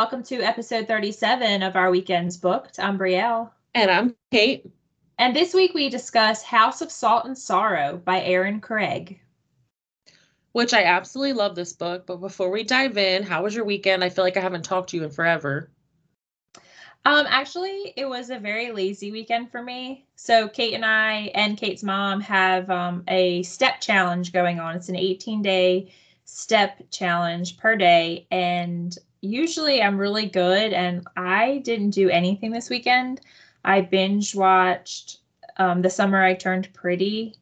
Welcome 0.00 0.22
to 0.22 0.40
episode 0.40 0.88
37 0.88 1.62
of 1.62 1.76
our 1.76 1.90
Weekends 1.90 2.38
Booked. 2.38 2.80
I'm 2.80 2.98
Brielle. 2.98 3.50
And 3.74 3.90
I'm 3.90 4.16
Kate. 4.30 4.64
And 5.18 5.36
this 5.36 5.52
week 5.52 5.74
we 5.74 5.90
discuss 5.90 6.42
House 6.42 6.80
of 6.80 6.90
Salt 6.90 7.26
and 7.26 7.36
Sorrow 7.36 8.00
by 8.02 8.22
Erin 8.22 8.62
Craig. 8.62 9.20
Which 10.52 10.72
I 10.72 10.84
absolutely 10.84 11.34
love 11.34 11.54
this 11.54 11.74
book. 11.74 12.06
But 12.06 12.16
before 12.16 12.50
we 12.50 12.64
dive 12.64 12.96
in, 12.96 13.24
how 13.24 13.42
was 13.42 13.54
your 13.54 13.66
weekend? 13.66 14.02
I 14.02 14.08
feel 14.08 14.24
like 14.24 14.38
I 14.38 14.40
haven't 14.40 14.64
talked 14.64 14.88
to 14.88 14.96
you 14.96 15.04
in 15.04 15.10
forever. 15.10 15.70
Um, 17.04 17.26
actually, 17.28 17.92
it 17.94 18.08
was 18.08 18.30
a 18.30 18.38
very 18.38 18.72
lazy 18.72 19.12
weekend 19.12 19.50
for 19.50 19.62
me. 19.62 20.06
So 20.16 20.48
Kate 20.48 20.72
and 20.72 20.86
I 20.86 21.30
and 21.34 21.58
Kate's 21.58 21.82
mom 21.82 22.22
have 22.22 22.70
um, 22.70 23.04
a 23.06 23.42
step 23.42 23.82
challenge 23.82 24.32
going 24.32 24.60
on. 24.60 24.76
It's 24.76 24.88
an 24.88 24.96
18 24.96 25.42
day 25.42 25.92
step 26.24 26.80
challenge 26.90 27.58
per 27.58 27.76
day, 27.76 28.26
and 28.30 28.96
usually 29.22 29.82
I'm 29.82 29.98
really 29.98 30.26
good. 30.26 30.72
And 30.72 31.06
I 31.16 31.58
didn't 31.64 31.90
do 31.90 32.08
anything 32.08 32.50
this 32.50 32.70
weekend. 32.70 33.20
I 33.64 33.82
binge 33.82 34.34
watched 34.34 35.18
um, 35.56 35.82
"The 35.82 35.90
Summer 35.90 36.22
I 36.22 36.34
Turned 36.34 36.72
Pretty" 36.72 37.34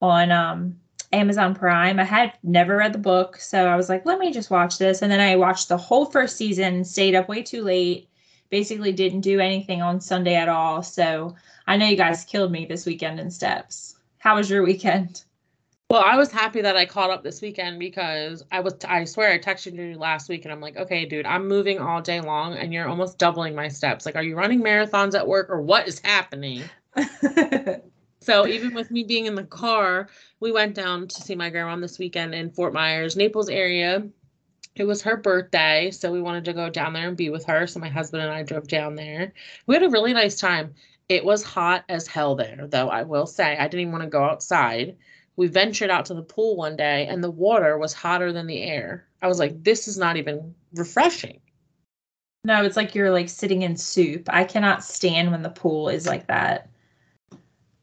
on 0.00 0.30
um, 0.30 0.78
Amazon 1.12 1.54
Prime. 1.54 1.98
I 2.00 2.04
had 2.04 2.32
never 2.42 2.76
read 2.76 2.92
the 2.92 2.98
book, 2.98 3.36
so 3.36 3.66
I 3.68 3.76
was 3.76 3.88
like, 3.88 4.04
let 4.04 4.18
me 4.18 4.32
just 4.32 4.50
watch 4.50 4.78
this. 4.78 5.02
And 5.02 5.10
then 5.10 5.20
I 5.20 5.36
watched 5.36 5.68
the 5.68 5.76
whole 5.76 6.06
first 6.06 6.36
season, 6.36 6.84
stayed 6.84 7.14
up 7.14 7.28
way 7.28 7.42
too 7.42 7.62
late 7.62 8.08
basically 8.52 8.92
didn't 8.92 9.22
do 9.22 9.40
anything 9.40 9.80
on 9.80 9.98
Sunday 9.98 10.34
at 10.34 10.48
all. 10.48 10.82
So 10.82 11.34
I 11.66 11.78
know 11.78 11.86
you 11.86 11.96
guys 11.96 12.22
killed 12.22 12.52
me 12.52 12.66
this 12.66 12.84
weekend 12.84 13.18
in 13.18 13.30
steps. 13.30 13.96
How 14.18 14.36
was 14.36 14.50
your 14.50 14.62
weekend? 14.62 15.24
Well, 15.92 16.02
I 16.02 16.16
was 16.16 16.32
happy 16.32 16.62
that 16.62 16.74
I 16.74 16.86
caught 16.86 17.10
up 17.10 17.22
this 17.22 17.42
weekend 17.42 17.78
because 17.78 18.42
I 18.50 18.60
was, 18.60 18.76
I 18.88 19.04
swear 19.04 19.30
I 19.30 19.38
texted 19.38 19.74
you 19.74 19.98
last 19.98 20.30
week 20.30 20.46
and 20.46 20.50
I'm 20.50 20.58
like, 20.62 20.78
okay, 20.78 21.04
dude, 21.04 21.26
I'm 21.26 21.46
moving 21.46 21.80
all 21.80 22.00
day 22.00 22.22
long 22.22 22.54
and 22.54 22.72
you're 22.72 22.88
almost 22.88 23.18
doubling 23.18 23.54
my 23.54 23.68
steps. 23.68 24.06
Like, 24.06 24.16
are 24.16 24.22
you 24.22 24.34
running 24.34 24.62
marathons 24.62 25.14
at 25.14 25.28
work 25.28 25.50
or 25.50 25.60
what 25.60 25.86
is 25.86 26.00
happening? 26.02 26.62
so 28.22 28.46
even 28.46 28.72
with 28.72 28.90
me 28.90 29.04
being 29.04 29.26
in 29.26 29.34
the 29.34 29.44
car, 29.44 30.08
we 30.40 30.50
went 30.50 30.74
down 30.74 31.08
to 31.08 31.20
see 31.20 31.34
my 31.34 31.50
grandma 31.50 31.76
this 31.76 31.98
weekend 31.98 32.34
in 32.34 32.50
Fort 32.52 32.72
Myers, 32.72 33.14
Naples 33.14 33.50
area 33.50 34.02
it 34.74 34.84
was 34.84 35.02
her 35.02 35.18
birthday, 35.18 35.90
so 35.90 36.10
we 36.10 36.22
wanted 36.22 36.46
to 36.46 36.54
go 36.54 36.70
down 36.70 36.94
there 36.94 37.08
and 37.08 37.16
be 37.16 37.28
with 37.28 37.44
her. 37.44 37.66
So 37.66 37.78
my 37.78 37.90
husband 37.90 38.22
and 38.22 38.32
I 38.32 38.42
drove 38.42 38.68
down 38.68 38.94
there. 38.94 39.34
We 39.66 39.74
had 39.74 39.84
a 39.84 39.90
really 39.90 40.14
nice 40.14 40.40
time. 40.40 40.74
It 41.10 41.26
was 41.26 41.42
hot 41.42 41.84
as 41.90 42.06
hell 42.06 42.36
there, 42.36 42.66
though, 42.68 42.88
I 42.88 43.02
will 43.02 43.26
say. 43.26 43.54
I 43.54 43.64
didn't 43.64 43.80
even 43.80 43.92
want 43.92 44.04
to 44.04 44.08
go 44.08 44.24
outside. 44.24 44.96
We 45.36 45.46
ventured 45.46 45.90
out 45.90 46.06
to 46.06 46.14
the 46.14 46.22
pool 46.22 46.56
one 46.56 46.76
day, 46.76 47.06
and 47.06 47.22
the 47.22 47.30
water 47.30 47.78
was 47.78 47.92
hotter 47.92 48.32
than 48.32 48.46
the 48.46 48.62
air. 48.62 49.06
I 49.22 49.28
was 49.28 49.38
like, 49.38 49.62
this 49.64 49.88
is 49.88 49.96
not 49.96 50.16
even 50.16 50.54
refreshing. 50.74 51.40
No, 52.44 52.64
it's 52.64 52.76
like 52.76 52.94
you're 52.94 53.12
like 53.12 53.28
sitting 53.28 53.62
in 53.62 53.76
soup. 53.76 54.28
I 54.28 54.44
cannot 54.44 54.84
stand 54.84 55.30
when 55.30 55.42
the 55.42 55.48
pool 55.48 55.88
is 55.88 56.06
like 56.06 56.26
that. 56.26 56.68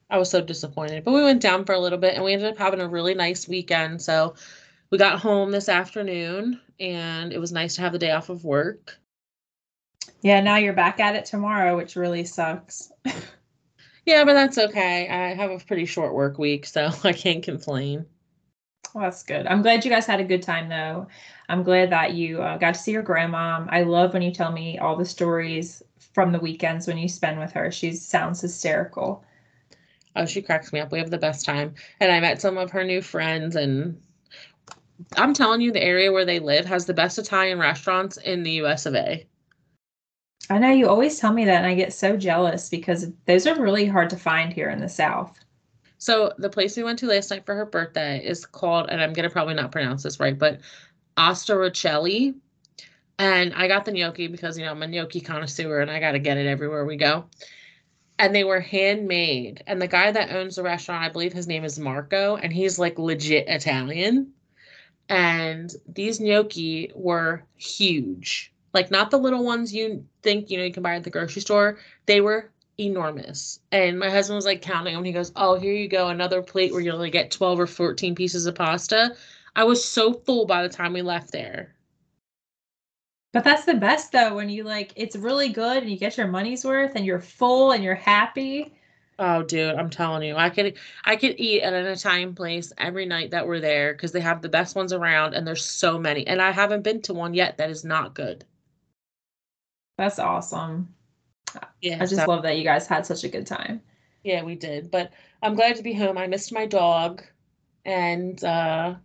I 0.09 0.17
was 0.17 0.29
so 0.29 0.41
disappointed. 0.41 1.03
But 1.03 1.13
we 1.13 1.23
went 1.23 1.41
down 1.41 1.65
for 1.65 1.73
a 1.73 1.79
little 1.79 1.97
bit 1.97 2.15
and 2.15 2.23
we 2.23 2.33
ended 2.33 2.51
up 2.51 2.57
having 2.57 2.81
a 2.81 2.87
really 2.87 3.13
nice 3.13 3.47
weekend. 3.47 4.01
So 4.01 4.35
we 4.89 4.97
got 4.97 5.19
home 5.19 5.51
this 5.51 5.69
afternoon 5.69 6.59
and 6.79 7.31
it 7.31 7.39
was 7.39 7.51
nice 7.51 7.75
to 7.75 7.81
have 7.81 7.93
the 7.93 7.99
day 7.99 8.11
off 8.11 8.29
of 8.29 8.43
work. 8.43 8.97
Yeah, 10.21 10.41
now 10.41 10.57
you're 10.57 10.73
back 10.73 10.99
at 10.99 11.15
it 11.15 11.25
tomorrow, 11.25 11.77
which 11.77 11.95
really 11.95 12.25
sucks. 12.25 12.91
yeah, 14.09 14.23
but 14.23 14.33
that's 14.33 14.57
okay. 14.57 15.07
I 15.07 15.35
have 15.35 15.51
a 15.51 15.59
pretty 15.59 15.85
short 15.85 16.15
work 16.15 16.39
week, 16.39 16.65
so 16.65 16.89
I 17.03 17.13
can't 17.13 17.43
complain. 17.43 18.05
Well, 18.95 19.03
that's 19.03 19.21
good. 19.21 19.45
I'm 19.45 19.61
glad 19.61 19.85
you 19.85 19.91
guys 19.91 20.07
had 20.07 20.19
a 20.19 20.23
good 20.23 20.41
time, 20.41 20.67
though. 20.67 21.07
I'm 21.47 21.61
glad 21.61 21.91
that 21.91 22.15
you 22.15 22.41
uh, 22.41 22.57
got 22.57 22.73
to 22.73 22.79
see 22.79 22.91
your 22.91 23.03
grandma. 23.03 23.67
I 23.69 23.83
love 23.83 24.13
when 24.13 24.23
you 24.23 24.31
tell 24.31 24.51
me 24.51 24.79
all 24.79 24.95
the 24.95 25.05
stories 25.05 25.83
from 26.13 26.31
the 26.31 26.39
weekends 26.39 26.87
when 26.87 26.97
you 26.97 27.07
spend 27.07 27.39
with 27.39 27.51
her. 27.51 27.71
She 27.71 27.93
sounds 27.93 28.41
hysterical. 28.41 29.23
Oh, 30.15 30.25
she 30.25 30.41
cracks 30.41 30.73
me 30.73 30.79
up. 30.79 30.91
We 30.91 30.97
have 30.97 31.11
the 31.11 31.19
best 31.19 31.45
time. 31.45 31.75
And 31.99 32.11
I 32.11 32.19
met 32.19 32.41
some 32.41 32.57
of 32.57 32.71
her 32.71 32.83
new 32.83 33.03
friends, 33.03 33.55
and 33.55 34.01
I'm 35.17 35.35
telling 35.35 35.61
you, 35.61 35.71
the 35.71 35.83
area 35.83 36.11
where 36.11 36.25
they 36.25 36.39
live 36.39 36.65
has 36.65 36.87
the 36.87 36.95
best 36.95 37.19
Italian 37.19 37.59
restaurants 37.59 38.17
in 38.17 38.41
the 38.41 38.53
US 38.63 38.87
of 38.87 38.95
A. 38.95 39.27
I 40.49 40.57
know 40.57 40.71
you 40.71 40.87
always 40.87 41.19
tell 41.19 41.31
me 41.31 41.45
that, 41.45 41.57
and 41.57 41.67
I 41.67 41.75
get 41.75 41.93
so 41.93 42.17
jealous 42.17 42.69
because 42.69 43.11
those 43.25 43.45
are 43.45 43.61
really 43.61 43.85
hard 43.85 44.09
to 44.11 44.17
find 44.17 44.51
here 44.51 44.69
in 44.69 44.79
the 44.79 44.89
South. 44.89 45.37
So 45.99 46.33
the 46.37 46.49
place 46.49 46.75
we 46.75 46.83
went 46.83 46.99
to 46.99 47.07
last 47.07 47.29
night 47.29 47.45
for 47.45 47.55
her 47.55 47.65
birthday 47.65 48.25
is 48.25 48.45
called, 48.45 48.89
and 48.89 49.01
I'm 49.01 49.13
gonna 49.13 49.29
probably 49.29 49.53
not 49.53 49.71
pronounce 49.71 50.03
this 50.03 50.19
right, 50.19 50.37
but 50.37 50.61
Ostarocelli. 51.17 52.35
And 53.19 53.53
I 53.53 53.67
got 53.67 53.83
the 53.85 53.91
gnocchi 53.91 54.27
because 54.27 54.57
you 54.57 54.65
know 54.65 54.71
I'm 54.71 54.81
a 54.81 54.87
gnocchi 54.87 55.19
connoisseur 55.19 55.81
and 55.81 55.91
I 55.91 55.99
gotta 55.99 56.19
get 56.19 56.37
it 56.37 56.47
everywhere 56.47 56.85
we 56.85 56.95
go. 56.95 57.25
And 58.17 58.33
they 58.33 58.45
were 58.45 58.61
handmade. 58.61 59.63
And 59.67 59.81
the 59.81 59.87
guy 59.87 60.11
that 60.11 60.31
owns 60.31 60.55
the 60.55 60.63
restaurant, 60.63 61.03
I 61.03 61.09
believe 61.09 61.33
his 61.33 61.47
name 61.47 61.65
is 61.65 61.77
Marco, 61.79 62.37
and 62.37 62.53
he's 62.53 62.79
like 62.79 62.97
legit 62.97 63.47
Italian 63.49 64.33
and 65.09 65.73
these 65.87 66.19
gnocchi 66.19 66.91
were 66.95 67.43
huge. 67.57 68.53
Like 68.73 68.91
not 68.91 69.11
the 69.11 69.17
little 69.17 69.43
ones 69.43 69.73
you 69.73 70.05
think 70.21 70.49
you 70.49 70.57
know 70.57 70.63
you 70.63 70.73
can 70.73 70.83
buy 70.83 70.95
at 70.95 71.03
the 71.03 71.09
grocery 71.09 71.41
store. 71.41 71.79
They 72.05 72.21
were 72.21 72.51
enormous. 72.79 73.59
And 73.71 73.99
my 73.99 74.09
husband 74.09 74.35
was 74.35 74.45
like 74.45 74.61
counting 74.61 74.93
them. 74.95 75.03
He 75.03 75.11
goes, 75.11 75.31
"Oh, 75.35 75.59
here 75.59 75.73
you 75.73 75.87
go, 75.87 76.09
another 76.09 76.41
plate 76.41 76.71
where 76.71 76.81
you 76.81 76.91
only 76.91 77.09
get 77.09 77.31
twelve 77.31 77.59
or 77.59 77.67
fourteen 77.67 78.15
pieces 78.15 78.45
of 78.45 78.55
pasta." 78.55 79.15
I 79.55 79.63
was 79.63 79.83
so 79.83 80.13
full 80.13 80.45
by 80.45 80.63
the 80.63 80.69
time 80.69 80.93
we 80.93 81.01
left 81.01 81.31
there. 81.31 81.75
But 83.31 83.43
that's 83.43 83.65
the 83.65 83.75
best 83.75 84.11
though 84.11 84.35
when 84.35 84.49
you 84.49 84.63
like 84.63 84.93
it's 84.95 85.15
really 85.15 85.49
good 85.49 85.77
and 85.83 85.91
you 85.91 85.97
get 85.97 86.17
your 86.17 86.27
money's 86.27 86.65
worth 86.65 86.95
and 86.95 87.05
you're 87.05 87.19
full 87.19 87.71
and 87.71 87.83
you're 87.83 87.95
happy. 87.95 88.73
Oh, 89.19 89.43
dude, 89.43 89.75
I'm 89.75 89.89
telling 89.89 90.23
you, 90.23 90.35
I 90.37 90.49
could 90.49 90.77
I 91.03 91.15
could 91.17 91.35
eat 91.39 91.61
at 91.61 91.73
an 91.73 91.85
Italian 91.87 92.33
place 92.33 92.71
every 92.77 93.05
night 93.05 93.31
that 93.31 93.45
we're 93.47 93.59
there 93.59 93.93
because 93.93 94.13
they 94.13 94.21
have 94.21 94.41
the 94.41 94.49
best 94.49 94.75
ones 94.75 94.93
around, 94.93 95.33
and 95.33 95.45
there's 95.45 95.65
so 95.65 95.99
many. 95.99 96.25
And 96.25 96.41
I 96.41 96.51
haven't 96.51 96.83
been 96.83 97.01
to 97.03 97.13
one 97.13 97.33
yet 97.33 97.57
that 97.57 97.69
is 97.69 97.83
not 97.83 98.15
good. 98.15 98.45
That's 99.99 100.19
awesome. 100.19 100.93
Yeah, 101.81 101.97
I 102.01 102.05
just 102.05 102.15
so, 102.15 102.25
love 102.25 102.43
that 102.43 102.57
you 102.57 102.63
guys 102.63 102.87
had 102.87 103.05
such 103.05 103.23
a 103.23 103.29
good 103.29 103.45
time. 103.45 103.81
Yeah, 104.23 104.43
we 104.43 104.55
did. 104.55 104.89
But 104.91 105.11
I'm 105.41 105.55
glad 105.55 105.75
to 105.75 105.83
be 105.83 105.93
home. 105.93 106.17
I 106.17 106.27
missed 106.27 106.51
my 106.51 106.65
dog, 106.65 107.23
and 107.85 108.43
uh, 108.43 108.95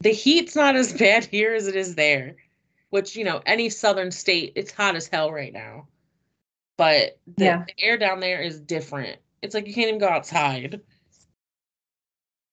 the 0.00 0.10
heat's 0.10 0.56
not 0.56 0.76
as 0.76 0.92
bad 0.98 1.24
here 1.26 1.54
as 1.54 1.66
it 1.66 1.76
is 1.76 1.94
there. 1.94 2.36
Which 2.90 3.16
you 3.16 3.24
know, 3.24 3.42
any 3.44 3.68
southern 3.68 4.10
state, 4.10 4.52
it's 4.56 4.72
hot 4.72 4.96
as 4.96 5.08
hell 5.08 5.30
right 5.32 5.52
now 5.52 5.88
but 6.76 7.18
the, 7.36 7.44
yeah. 7.44 7.64
the 7.66 7.84
air 7.84 7.98
down 7.98 8.20
there 8.20 8.42
is 8.42 8.60
different. 8.60 9.18
It's 9.42 9.54
like 9.54 9.66
you 9.66 9.74
can't 9.74 9.88
even 9.88 10.00
go 10.00 10.08
outside. 10.08 10.80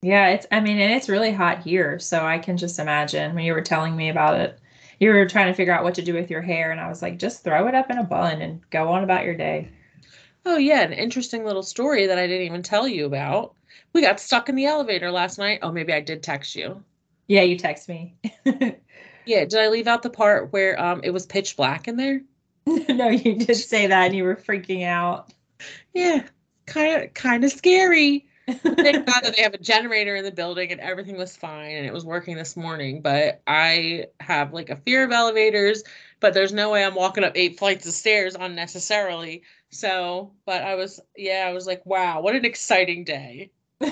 Yeah, 0.02 0.30
it's 0.30 0.46
I 0.52 0.60
mean, 0.60 0.80
and 0.80 0.92
it's 0.92 1.10
really 1.10 1.32
hot 1.32 1.60
here, 1.60 2.00
so 2.00 2.26
I 2.26 2.38
can 2.38 2.58
just 2.58 2.80
imagine 2.80 3.36
when 3.36 3.46
you 3.46 3.54
were 3.54 3.62
telling 3.62 3.96
me 3.96 4.10
about 4.10 4.40
it. 4.40 4.60
You 5.00 5.10
were 5.10 5.26
trying 5.26 5.48
to 5.48 5.54
figure 5.54 5.74
out 5.74 5.84
what 5.84 5.96
to 5.96 6.02
do 6.02 6.14
with 6.14 6.30
your 6.30 6.42
hair, 6.42 6.72
and 6.72 6.80
I 6.80 6.88
was 6.88 7.02
like, 7.02 7.18
just 7.18 7.44
throw 7.44 7.68
it 7.68 7.76
up 7.76 7.90
in 7.90 7.98
a 7.98 8.04
bun 8.04 8.42
and 8.42 8.62
go 8.70 8.90
on 8.90 9.04
about 9.04 9.26
your 9.26 9.36
day. 9.36 9.70
Oh 10.46 10.58
yeah, 10.58 10.82
an 10.82 10.94
interesting 10.94 11.46
little 11.46 11.64
story 11.64 12.08
that 12.08 12.20
I 12.20 12.28
didn't 12.28 12.46
even 12.46 12.64
tell 12.64 12.88
you 12.88 13.06
about. 13.06 13.56
We 13.94 14.02
got 14.02 14.20
stuck 14.20 14.50
in 14.50 14.56
the 14.56 14.66
elevator 14.66 15.12
last 15.12 15.38
night. 15.38 15.60
Oh, 15.62 15.72
maybe 15.72 15.94
I 15.94 16.02
did 16.02 16.22
text 16.22 16.56
you. 16.56 16.84
Yeah, 17.28 17.44
you 17.44 17.58
text 17.58 17.88
me. 17.88 18.16
yeah, 18.46 19.46
did 19.46 19.56
I 19.56 19.70
leave 19.70 19.88
out 19.88 20.02
the 20.02 20.10
part 20.10 20.52
where 20.52 20.80
um 20.82 21.02
it 21.04 21.12
was 21.12 21.26
pitch 21.26 21.56
black 21.56 21.88
in 21.88 21.96
there? 21.96 22.22
no, 22.66 23.10
you 23.10 23.36
did 23.36 23.56
say 23.56 23.88
that 23.88 24.08
and 24.08 24.16
you 24.16 24.24
were 24.24 24.36
freaking 24.36 24.86
out. 24.86 25.32
Yeah, 25.94 26.24
kind 26.66 27.04
of 27.04 27.14
kind 27.14 27.44
of 27.44 27.52
scary. 27.52 28.26
Thank 28.48 28.64
God 29.06 29.22
that 29.24 29.36
they 29.36 29.44
have 29.44 29.54
a 29.54 29.58
generator 29.60 30.16
in 30.16 30.24
the 30.26 30.32
building 30.32 30.72
and 30.72 30.82
everything 30.82 31.18
was 31.18 31.36
fine 31.38 31.76
and 31.76 31.86
it 31.86 31.94
was 31.94 32.06
working 32.06 32.36
this 32.36 32.58
morning. 32.58 33.02
But 33.02 33.42
I 33.48 34.08
have 34.20 34.54
like 34.54 34.70
a 34.70 34.76
fear 34.78 35.04
of 35.04 35.12
elevators, 35.12 35.84
but 36.20 36.34
there's 36.34 36.54
no 36.54 36.72
way 36.72 36.84
I'm 36.84 36.96
walking 36.96 37.24
up 37.24 37.34
eight 37.36 37.58
flights 37.58 37.88
of 37.88 37.94
stairs 37.94 38.36
unnecessarily. 38.40 39.44
So, 39.70 40.34
but 40.46 40.64
I 40.64 40.76
was, 40.76 41.00
yeah, 41.16 41.46
I 41.48 41.54
was 41.54 41.68
like, 41.68 41.86
wow, 41.86 42.22
what 42.22 42.36
an 42.36 42.46
exciting 42.46 43.04
day. 43.06 43.52
All 43.82 43.92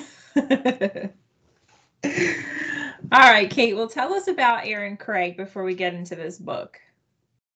right, 3.20 3.50
Kate, 3.50 3.76
well, 3.76 3.88
tell 3.90 4.14
us 4.14 4.28
about 4.28 4.66
Erin 4.66 4.98
Craig 4.98 5.38
before 5.38 5.64
we 5.64 5.76
get 5.76 5.94
into 5.94 6.16
this 6.16 6.38
book. 6.38 6.80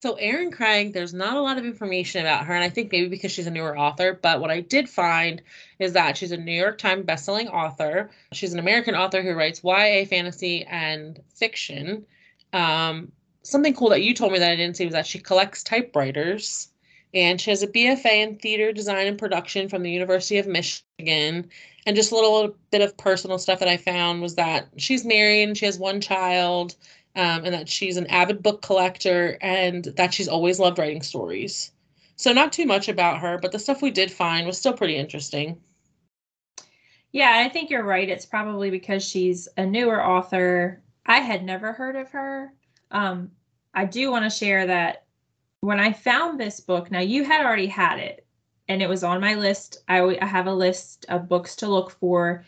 So 0.01 0.15
Erin 0.15 0.51
Craig, 0.51 0.94
there's 0.94 1.13
not 1.13 1.36
a 1.36 1.42
lot 1.42 1.57
of 1.57 1.65
information 1.65 2.21
about 2.21 2.45
her, 2.45 2.53
and 2.53 2.63
I 2.63 2.69
think 2.69 2.92
maybe 2.92 3.07
because 3.07 3.31
she's 3.31 3.47
a 3.47 3.51
newer 3.51 3.77
author. 3.77 4.19
But 4.21 4.42
what 4.42 4.51
I 4.51 4.62
did 4.62 4.89
find 4.89 5.42
is 5.80 5.94
that 5.94 6.18
she's 6.18 6.31
a 6.31 6.38
New 6.38 6.51
York 6.51 6.77
Times 6.77 7.06
bestselling 7.06 7.51
author. 7.51 8.12
She's 8.33 8.53
an 8.53 8.59
American 8.59 8.94
author 8.94 9.21
who 9.21 9.33
writes 9.33 9.63
YA 9.63 10.06
fantasy 10.06 10.63
and 10.65 11.19
fiction. 11.33 12.06
Um, 12.53 13.12
something 13.42 13.74
cool 13.74 13.89
that 13.89 14.03
you 14.03 14.13
told 14.13 14.33
me 14.33 14.39
that 14.39 14.51
I 14.51 14.56
didn't 14.56 14.75
see 14.75 14.86
was 14.86 14.94
that 14.94 15.07
she 15.07 15.19
collects 15.19 15.63
typewriters, 15.63 16.69
and 17.13 17.39
she 17.39 17.50
has 17.50 17.63
a 17.63 17.68
BFA 17.68 18.21
in 18.21 18.36
theater 18.38 18.74
design 18.74 19.07
and 19.07 19.18
production 19.18 19.69
from 19.69 19.81
the 19.81 19.92
University 19.92 20.38
of 20.38 20.45
Michigan. 20.47 21.50
And 21.88 21.95
just 21.95 22.12
a 22.12 22.15
little 22.15 22.56
bit 22.71 22.81
of 22.81 22.97
personal 22.97 23.38
stuff 23.38 23.59
that 23.59 23.68
I 23.68 23.77
found 23.77 24.21
was 24.21 24.36
that 24.36 24.68
she's 24.77 25.06
married 25.06 25.44
and 25.44 25.57
she 25.57 25.65
has 25.65 25.80
one 25.80 26.01
child 26.01 26.75
um, 27.16 27.46
and 27.46 27.54
that 27.54 27.70
she's 27.70 27.98
an 27.98 28.08
avid 28.08 28.44
book 28.44 28.62
collector 28.62 29.38
and 29.42 29.86
that 29.96 30.14
she's 30.14 30.28
always 30.28 30.60
loved 30.60 30.78
writing 30.78 31.02
stories. 31.02 31.72
So, 32.18 32.32
not 32.32 32.54
too 32.54 32.66
much 32.66 32.88
about 32.88 33.20
her, 33.20 33.38
but 33.38 33.52
the 33.52 33.60
stuff 33.60 33.82
we 33.82 33.92
did 33.92 34.12
find 34.12 34.48
was 34.48 34.58
still 34.58 34.74
pretty 34.74 34.96
interesting. 34.96 35.60
Yeah, 37.12 37.44
I 37.46 37.50
think 37.50 37.70
you're 37.70 37.84
right. 37.84 38.10
It's 38.10 38.26
probably 38.26 38.70
because 38.70 39.08
she's 39.08 39.48
a 39.58 39.66
newer 39.66 40.06
author. 40.06 40.82
I 41.06 41.20
had 41.20 41.44
never 41.44 41.72
heard 41.72 41.96
of 41.96 42.12
her. 42.12 42.54
Um, 42.92 43.32
I 43.74 43.86
do 43.86 44.12
want 44.12 44.26
to 44.26 44.30
share 44.30 44.68
that 44.68 45.06
when 45.62 45.80
I 45.80 45.92
found 45.92 46.40
this 46.40 46.60
book, 46.60 46.92
now 46.92 47.00
you 47.00 47.24
had 47.24 47.46
already 47.46 47.68
had 47.68 48.00
it, 48.00 48.26
and 48.68 48.82
it 48.82 48.90
was 48.90 49.04
on 49.04 49.22
my 49.22 49.36
list. 49.36 49.78
I, 49.88 50.18
I 50.22 50.26
have 50.26 50.48
a 50.48 50.54
list 50.54 51.06
of 51.10 51.30
books 51.30 51.56
to 51.58 51.68
look 51.68 51.92
for. 51.92 52.46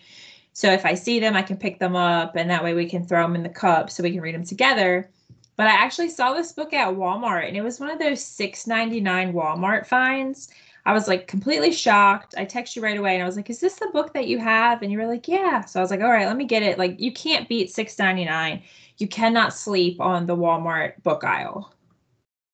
So 0.57 0.71
if 0.71 0.87
I 0.87 0.95
see 0.95 1.19
them, 1.19 1.35
I 1.35 1.43
can 1.43 1.55
pick 1.55 1.77
them 1.77 1.95
up, 1.95 2.35
and 2.35 2.49
that 2.49 2.63
way 2.63 2.73
we 2.73 2.89
can 2.89 3.05
throw 3.05 3.21
them 3.21 3.35
in 3.35 3.43
the 3.43 3.47
cup 3.49 3.91
so 3.91 4.01
we 4.01 4.09
can 4.09 4.21
read 4.21 4.33
them 4.33 4.43
together. 4.43 5.07
But 5.55 5.67
I 5.67 5.73
actually 5.73 6.09
saw 6.09 6.33
this 6.33 6.51
book 6.51 6.73
at 6.73 6.95
Walmart, 6.95 7.47
and 7.47 7.55
it 7.55 7.61
was 7.61 7.79
one 7.79 7.91
of 7.91 7.99
those 7.99 8.21
$6.99 8.21 9.33
Walmart 9.33 9.85
finds. 9.85 10.49
I 10.83 10.93
was 10.93 11.07
like 11.07 11.27
completely 11.27 11.71
shocked. 11.71 12.33
I 12.39 12.45
texted 12.47 12.77
you 12.77 12.81
right 12.81 12.97
away 12.97 13.13
and 13.13 13.21
I 13.21 13.27
was 13.27 13.35
like, 13.35 13.51
"Is 13.51 13.59
this 13.59 13.75
the 13.75 13.91
book 13.93 14.15
that 14.15 14.27
you 14.27 14.39
have?" 14.39 14.81
And 14.81 14.91
you 14.91 14.97
were 14.97 15.05
like, 15.05 15.27
"Yeah." 15.27 15.63
So 15.63 15.79
I 15.79 15.83
was 15.83 15.91
like, 15.91 16.01
"All 16.01 16.09
right, 16.09 16.25
let 16.25 16.37
me 16.37 16.45
get 16.45 16.63
it." 16.63 16.79
Like 16.79 16.99
you 16.99 17.11
can't 17.11 17.47
beat 17.47 17.69
6.99. 17.69 18.63
You 18.97 19.07
cannot 19.07 19.53
sleep 19.53 20.01
on 20.01 20.25
the 20.25 20.35
Walmart 20.35 21.03
book 21.03 21.23
aisle. 21.23 21.71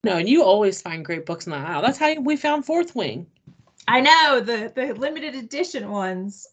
No, 0.04 0.18
and 0.18 0.28
you 0.28 0.44
always 0.44 0.82
find 0.82 1.06
great 1.06 1.26
books 1.26 1.46
in 1.46 1.52
the 1.52 1.58
aisle. 1.58 1.82
That's 1.82 2.00
how 2.00 2.14
we 2.20 2.36
found 2.36 2.66
Fourth 2.66 2.98
Wing. 2.98 3.28
I 3.88 4.02
know 4.02 4.42
the 4.42 4.74
the 4.76 4.94
limited 4.94 5.36
edition 5.36 5.90
ones. 5.90 6.50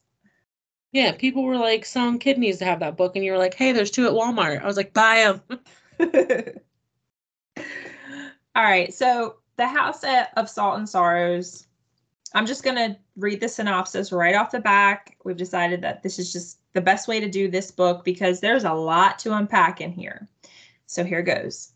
Yeah, 0.92 1.12
people 1.12 1.44
were 1.44 1.56
like, 1.56 1.84
"Some 1.84 2.18
kid 2.18 2.38
needs 2.38 2.58
to 2.58 2.64
have 2.64 2.80
that 2.80 2.96
book," 2.96 3.16
and 3.16 3.24
you 3.24 3.32
were 3.32 3.38
like, 3.38 3.54
"Hey, 3.54 3.72
there's 3.72 3.90
two 3.90 4.06
at 4.06 4.12
Walmart." 4.12 4.62
I 4.62 4.66
was 4.66 4.76
like, 4.76 4.92
"Buy 4.92 5.32
them." 5.48 5.60
All 8.56 8.64
right, 8.64 8.92
so 8.92 9.36
the 9.56 9.68
House 9.68 10.02
of 10.36 10.50
Salt 10.50 10.78
and 10.78 10.88
Sorrows 10.88 11.66
I'm 12.34 12.46
just 12.46 12.62
going 12.62 12.76
to 12.76 12.96
read 13.16 13.40
the 13.40 13.48
synopsis 13.48 14.12
right 14.12 14.34
off 14.34 14.52
the 14.52 14.60
back. 14.60 15.16
We've 15.24 15.36
decided 15.36 15.82
that 15.82 16.02
this 16.02 16.18
is 16.18 16.32
just 16.32 16.58
the 16.74 16.80
best 16.80 17.08
way 17.08 17.18
to 17.18 17.28
do 17.28 17.48
this 17.48 17.70
book 17.70 18.04
because 18.04 18.40
there's 18.40 18.64
a 18.64 18.72
lot 18.72 19.18
to 19.20 19.34
unpack 19.34 19.80
in 19.80 19.92
here. 19.92 20.28
So 20.86 21.02
here 21.02 21.22
goes. 21.22 21.72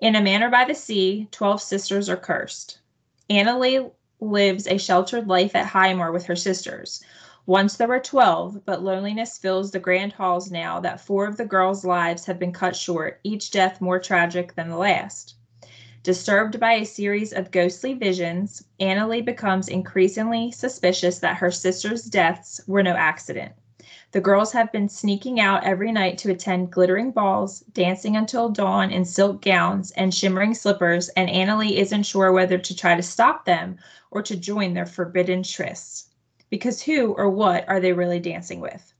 In 0.00 0.16
a 0.16 0.20
manor 0.20 0.50
by 0.50 0.64
the 0.64 0.74
sea, 0.74 1.28
12 1.30 1.62
sisters 1.62 2.08
are 2.08 2.16
cursed. 2.16 2.80
Annalee 3.28 3.90
lives 4.20 4.66
a 4.66 4.78
sheltered 4.78 5.28
life 5.28 5.54
at 5.54 5.70
Highmoor 5.70 6.12
with 6.12 6.24
her 6.26 6.36
sisters. 6.36 7.02
Once 7.50 7.76
there 7.76 7.88
were 7.88 7.98
12, 7.98 8.64
but 8.64 8.84
loneliness 8.84 9.36
fills 9.36 9.72
the 9.72 9.80
grand 9.80 10.12
halls 10.12 10.52
now 10.52 10.78
that 10.78 11.00
four 11.00 11.26
of 11.26 11.36
the 11.36 11.44
girls' 11.44 11.84
lives 11.84 12.26
have 12.26 12.38
been 12.38 12.52
cut 12.52 12.76
short, 12.76 13.18
each 13.24 13.50
death 13.50 13.80
more 13.80 13.98
tragic 13.98 14.54
than 14.54 14.68
the 14.68 14.76
last. 14.76 15.34
Disturbed 16.04 16.60
by 16.60 16.74
a 16.74 16.86
series 16.86 17.32
of 17.32 17.50
ghostly 17.50 17.92
visions, 17.92 18.62
Annalee 18.78 19.24
becomes 19.24 19.66
increasingly 19.66 20.52
suspicious 20.52 21.18
that 21.18 21.38
her 21.38 21.50
sister's 21.50 22.04
deaths 22.04 22.60
were 22.68 22.84
no 22.84 22.94
accident. 22.94 23.50
The 24.12 24.20
girls 24.20 24.52
have 24.52 24.70
been 24.70 24.88
sneaking 24.88 25.40
out 25.40 25.64
every 25.64 25.90
night 25.90 26.18
to 26.18 26.30
attend 26.30 26.70
glittering 26.70 27.10
balls, 27.10 27.64
dancing 27.72 28.16
until 28.16 28.48
dawn 28.48 28.92
in 28.92 29.04
silk 29.04 29.42
gowns 29.42 29.90
and 29.96 30.14
shimmering 30.14 30.54
slippers, 30.54 31.08
and 31.16 31.28
Annalee 31.28 31.78
isn't 31.78 32.04
sure 32.04 32.30
whether 32.30 32.58
to 32.58 32.76
try 32.76 32.94
to 32.94 33.02
stop 33.02 33.44
them 33.44 33.76
or 34.12 34.22
to 34.22 34.36
join 34.36 34.74
their 34.74 34.86
forbidden 34.86 35.42
trysts. 35.42 36.06
Because 36.50 36.82
who 36.82 37.12
or 37.12 37.30
what 37.30 37.68
are 37.68 37.80
they 37.80 37.92
really 37.92 38.20
dancing 38.20 38.60
with? 38.60 38.92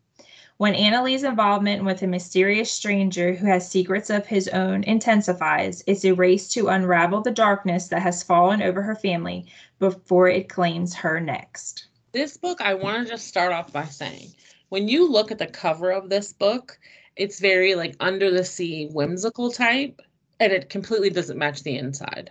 When 0.57 0.75
Annalee's 0.75 1.25
involvement 1.25 1.85
with 1.85 2.03
a 2.03 2.07
mysterious 2.07 2.71
stranger 2.71 3.35
who 3.35 3.47
has 3.47 3.69
secrets 3.69 4.11
of 4.11 4.27
his 4.27 4.47
own 4.49 4.85
intensifies, 4.85 5.83
it's 5.87 6.05
a 6.05 6.13
race 6.13 6.49
to 6.51 6.69
unravel 6.69 7.23
the 7.23 7.31
darkness 7.31 7.89
that 7.89 8.03
has 8.03 8.23
fallen 8.23 8.61
over 8.61 8.83
her 8.83 8.95
family 8.95 9.47
before 9.79 10.29
it 10.29 10.51
claims 10.51 10.95
her 10.95 11.19
next. 11.19 11.87
This 12.13 12.37
book, 12.37 12.61
I 12.61 12.75
want 12.75 13.07
to 13.07 13.11
just 13.11 13.27
start 13.27 13.53
off 13.53 13.73
by 13.73 13.87
saying 13.87 14.35
when 14.69 14.87
you 14.87 15.11
look 15.11 15.31
at 15.31 15.39
the 15.39 15.47
cover 15.47 15.91
of 15.91 16.11
this 16.11 16.33
book, 16.33 16.79
it's 17.17 17.41
very 17.41 17.75
like 17.75 17.97
under 17.99 18.31
the 18.31 18.45
sea 18.45 18.89
whimsical 18.93 19.51
type, 19.51 20.01
and 20.41 20.53
it 20.53 20.69
completely 20.71 21.09
doesn't 21.09 21.39
match 21.39 21.63
the 21.63 21.77
inside. 21.77 22.31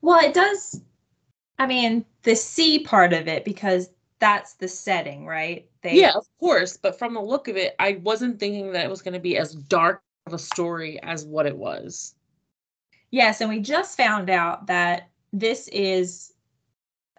Well, 0.00 0.20
it 0.20 0.32
does. 0.32 0.80
I 1.58 1.66
mean, 1.66 2.04
the 2.22 2.34
sea 2.34 2.80
part 2.80 3.12
of 3.12 3.28
it, 3.28 3.44
because 3.44 3.90
that's 4.18 4.54
the 4.54 4.68
setting, 4.68 5.26
right? 5.26 5.68
They 5.82 6.00
Yeah, 6.00 6.12
of 6.14 6.26
course, 6.38 6.76
but 6.76 6.98
from 6.98 7.14
the 7.14 7.20
look 7.20 7.48
of 7.48 7.56
it, 7.56 7.74
I 7.78 8.00
wasn't 8.02 8.38
thinking 8.38 8.72
that 8.72 8.84
it 8.84 8.90
was 8.90 9.02
going 9.02 9.14
to 9.14 9.20
be 9.20 9.36
as 9.36 9.54
dark 9.54 10.02
of 10.26 10.34
a 10.34 10.38
story 10.38 11.00
as 11.02 11.24
what 11.24 11.46
it 11.46 11.56
was. 11.56 12.14
Yes, 13.10 13.40
and 13.40 13.50
we 13.50 13.60
just 13.60 13.96
found 13.96 14.30
out 14.30 14.66
that 14.68 15.08
this 15.32 15.68
is 15.68 16.32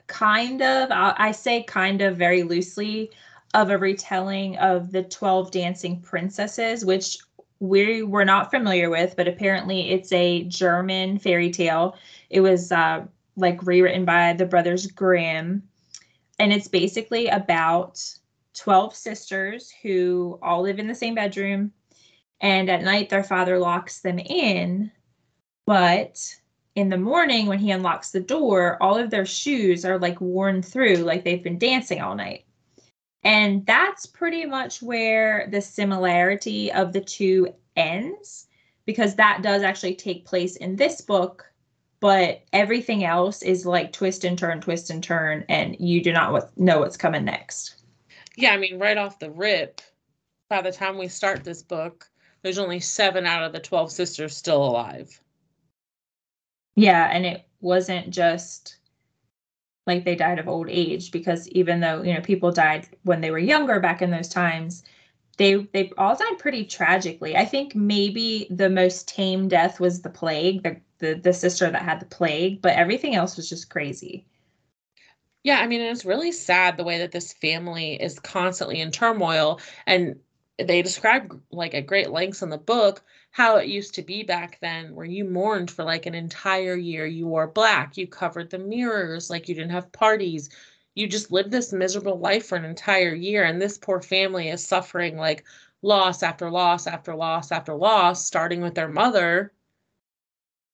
kind 0.08 0.62
of 0.62 0.90
I 0.92 1.32
say 1.32 1.64
kind 1.64 2.02
of 2.02 2.18
very 2.18 2.44
loosely 2.44 3.12
of 3.54 3.70
a 3.70 3.78
retelling 3.78 4.58
of 4.58 4.92
the 4.92 5.04
12 5.04 5.52
dancing 5.52 6.02
princesses 6.02 6.84
which 6.84 7.18
we 7.60 8.04
were 8.04 8.26
not 8.26 8.52
familiar 8.52 8.90
with 8.90 9.16
but 9.16 9.28
apparently 9.28 9.92
it's 9.92 10.12
a 10.12 10.44
german 10.44 11.18
fairy 11.20 11.50
tale 11.50 11.96
it 12.30 12.42
was 12.42 12.72
uh, 12.72 13.06
like 13.36 13.66
rewritten 13.66 14.06
by 14.06 14.34
the 14.34 14.46
brothers 14.46 14.88
grimm. 14.88 15.64
And 16.40 16.52
it's 16.52 16.68
basically 16.68 17.28
about 17.28 18.04
12 18.56 18.96
sisters 18.96 19.72
who 19.82 20.40
all 20.42 20.62
live 20.62 20.80
in 20.80 20.88
the 20.88 20.96
same 20.96 21.16
bedroom. 21.16 21.72
And 22.42 22.70
at 22.70 22.84
night 22.84 23.10
their 23.10 23.24
father 23.24 23.60
locks 23.60 24.02
them 24.02 24.20
in. 24.20 24.92
But 25.66 26.20
in 26.76 26.90
the 26.90 26.98
morning 26.98 27.48
when 27.48 27.60
he 27.60 27.72
unlocks 27.72 28.12
the 28.12 28.20
door 28.20 28.82
all 28.82 28.98
of 28.98 29.12
their 29.12 29.28
shoes 29.28 29.86
are 29.86 30.00
like 30.00 30.20
worn 30.20 30.60
through 30.64 30.96
like 30.96 31.24
they've 31.24 31.44
been 31.44 31.60
dancing 31.60 32.02
all 32.02 32.16
night. 32.16 32.46
And 33.24 33.66
that's 33.66 34.06
pretty 34.06 34.46
much 34.46 34.82
where 34.82 35.48
the 35.50 35.62
similarity 35.62 36.72
of 36.72 36.92
the 36.92 37.00
two 37.02 37.54
ends 37.76 38.48
because 38.86 39.16
that 39.16 39.42
does 39.42 39.64
actually 39.64 39.96
take 39.96 40.26
place 40.26 40.58
in 40.58 40.76
this 40.76 41.00
book 41.00 41.46
but 42.04 42.44
everything 42.52 43.06
else 43.06 43.42
is 43.42 43.66
like 43.66 43.94
twist 43.94 44.26
and 44.26 44.38
turn, 44.38 44.60
twist 44.60 44.90
and 44.90 45.02
turn, 45.02 45.46
and 45.48 45.78
you 45.80 46.04
do 46.04 46.12
not 46.12 46.52
know 46.58 46.80
what's 46.80 46.98
coming 46.98 47.24
next. 47.24 47.76
Yeah, 48.36 48.52
I 48.52 48.58
mean, 48.58 48.78
right 48.78 48.98
off 48.98 49.20
the 49.20 49.32
rip, 49.32 49.80
by 50.50 50.62
the 50.62 50.74
time 50.74 50.98
we 50.98 51.08
start 51.08 51.46
this 51.46 51.64
book, 51.64 52.10
there's 52.42 52.58
only 52.58 52.82
seven 52.82 53.26
out 53.26 53.44
of 53.44 53.54
the 53.54 53.62
12 53.62 53.90
sisters 53.90 54.36
still 54.36 54.66
alive. 54.66 55.18
Yeah, 56.76 57.10
and 57.10 57.26
it 57.26 57.48
wasn't 57.62 58.10
just 58.10 58.80
like 59.88 60.04
they 60.04 60.16
died 60.16 60.40
of 60.40 60.50
old 60.50 60.68
age 60.70 61.10
because 61.10 61.48
even 61.52 61.80
though, 61.80 62.04
you 62.04 62.14
know, 62.14 62.20
people 62.20 62.52
died 62.52 62.86
when 63.04 63.22
they 63.22 63.32
were 63.32 63.40
younger 63.40 63.80
back 63.80 64.02
in 64.02 64.12
those 64.12 64.28
times, 64.28 64.84
they 65.38 65.56
they 65.72 65.94
all 65.98 66.18
died 66.18 66.38
pretty 66.38 66.66
tragically. 66.66 67.38
I 67.38 67.46
think 67.46 67.76
maybe 67.76 68.48
the 68.50 68.70
most 68.70 69.08
tame 69.08 69.48
death 69.48 69.80
was 69.80 70.02
the 70.02 70.10
plague, 70.10 70.64
the 70.64 70.82
the 71.04 71.16
the 71.16 71.34
sister 71.34 71.70
that 71.70 71.82
had 71.82 72.00
the 72.00 72.06
plague, 72.06 72.62
but 72.62 72.74
everything 72.74 73.14
else 73.16 73.36
was 73.38 73.50
just 73.50 73.70
crazy. 73.70 74.26
Yeah, 75.44 75.60
I 75.60 75.68
mean, 75.68 75.82
it's 75.82 76.06
really 76.06 76.32
sad 76.32 76.78
the 76.78 76.86
way 76.86 77.00
that 77.00 77.12
this 77.12 77.34
family 77.34 78.02
is 78.02 78.20
constantly 78.20 78.80
in 78.80 78.92
turmoil 78.92 79.60
and 79.86 80.20
they 80.58 80.82
describe 80.82 81.42
like 81.52 81.74
at 81.74 81.88
great 81.88 82.12
lengths 82.12 82.42
in 82.42 82.50
the 82.50 82.58
book 82.58 83.04
how 83.32 83.58
it 83.58 83.68
used 83.68 83.96
to 83.96 84.04
be 84.04 84.24
back 84.24 84.60
then 84.62 84.94
where 84.96 85.06
you 85.06 85.26
mourned 85.26 85.70
for 85.72 85.84
like 85.84 86.06
an 86.06 86.16
entire 86.16 86.76
year. 86.76 87.06
You 87.06 87.28
wore 87.28 87.48
black 87.48 87.98
you 87.98 88.08
covered 88.08 88.50
the 88.50 88.60
mirrors 88.60 89.30
like 89.30 89.50
you 89.50 89.56
didn't 89.56 89.72
have 89.72 89.92
parties. 89.92 90.50
You 90.96 91.08
just 91.08 91.32
lived 91.32 91.52
this 91.52 91.74
miserable 91.74 92.20
life 92.20 92.46
for 92.46 92.56
an 92.56 92.66
entire 92.66 93.14
year 93.14 93.44
and 93.44 93.62
this 93.62 93.78
poor 93.78 94.02
family 94.02 94.50
is 94.50 94.66
suffering 94.66 95.18
like 95.18 95.44
loss 95.82 96.24
after 96.24 96.50
loss 96.50 96.88
after 96.88 97.16
loss 97.16 97.52
after 97.52 97.74
loss 97.76 98.26
starting 98.26 98.62
with 98.62 98.76
their 98.76 98.88
mother 98.90 99.52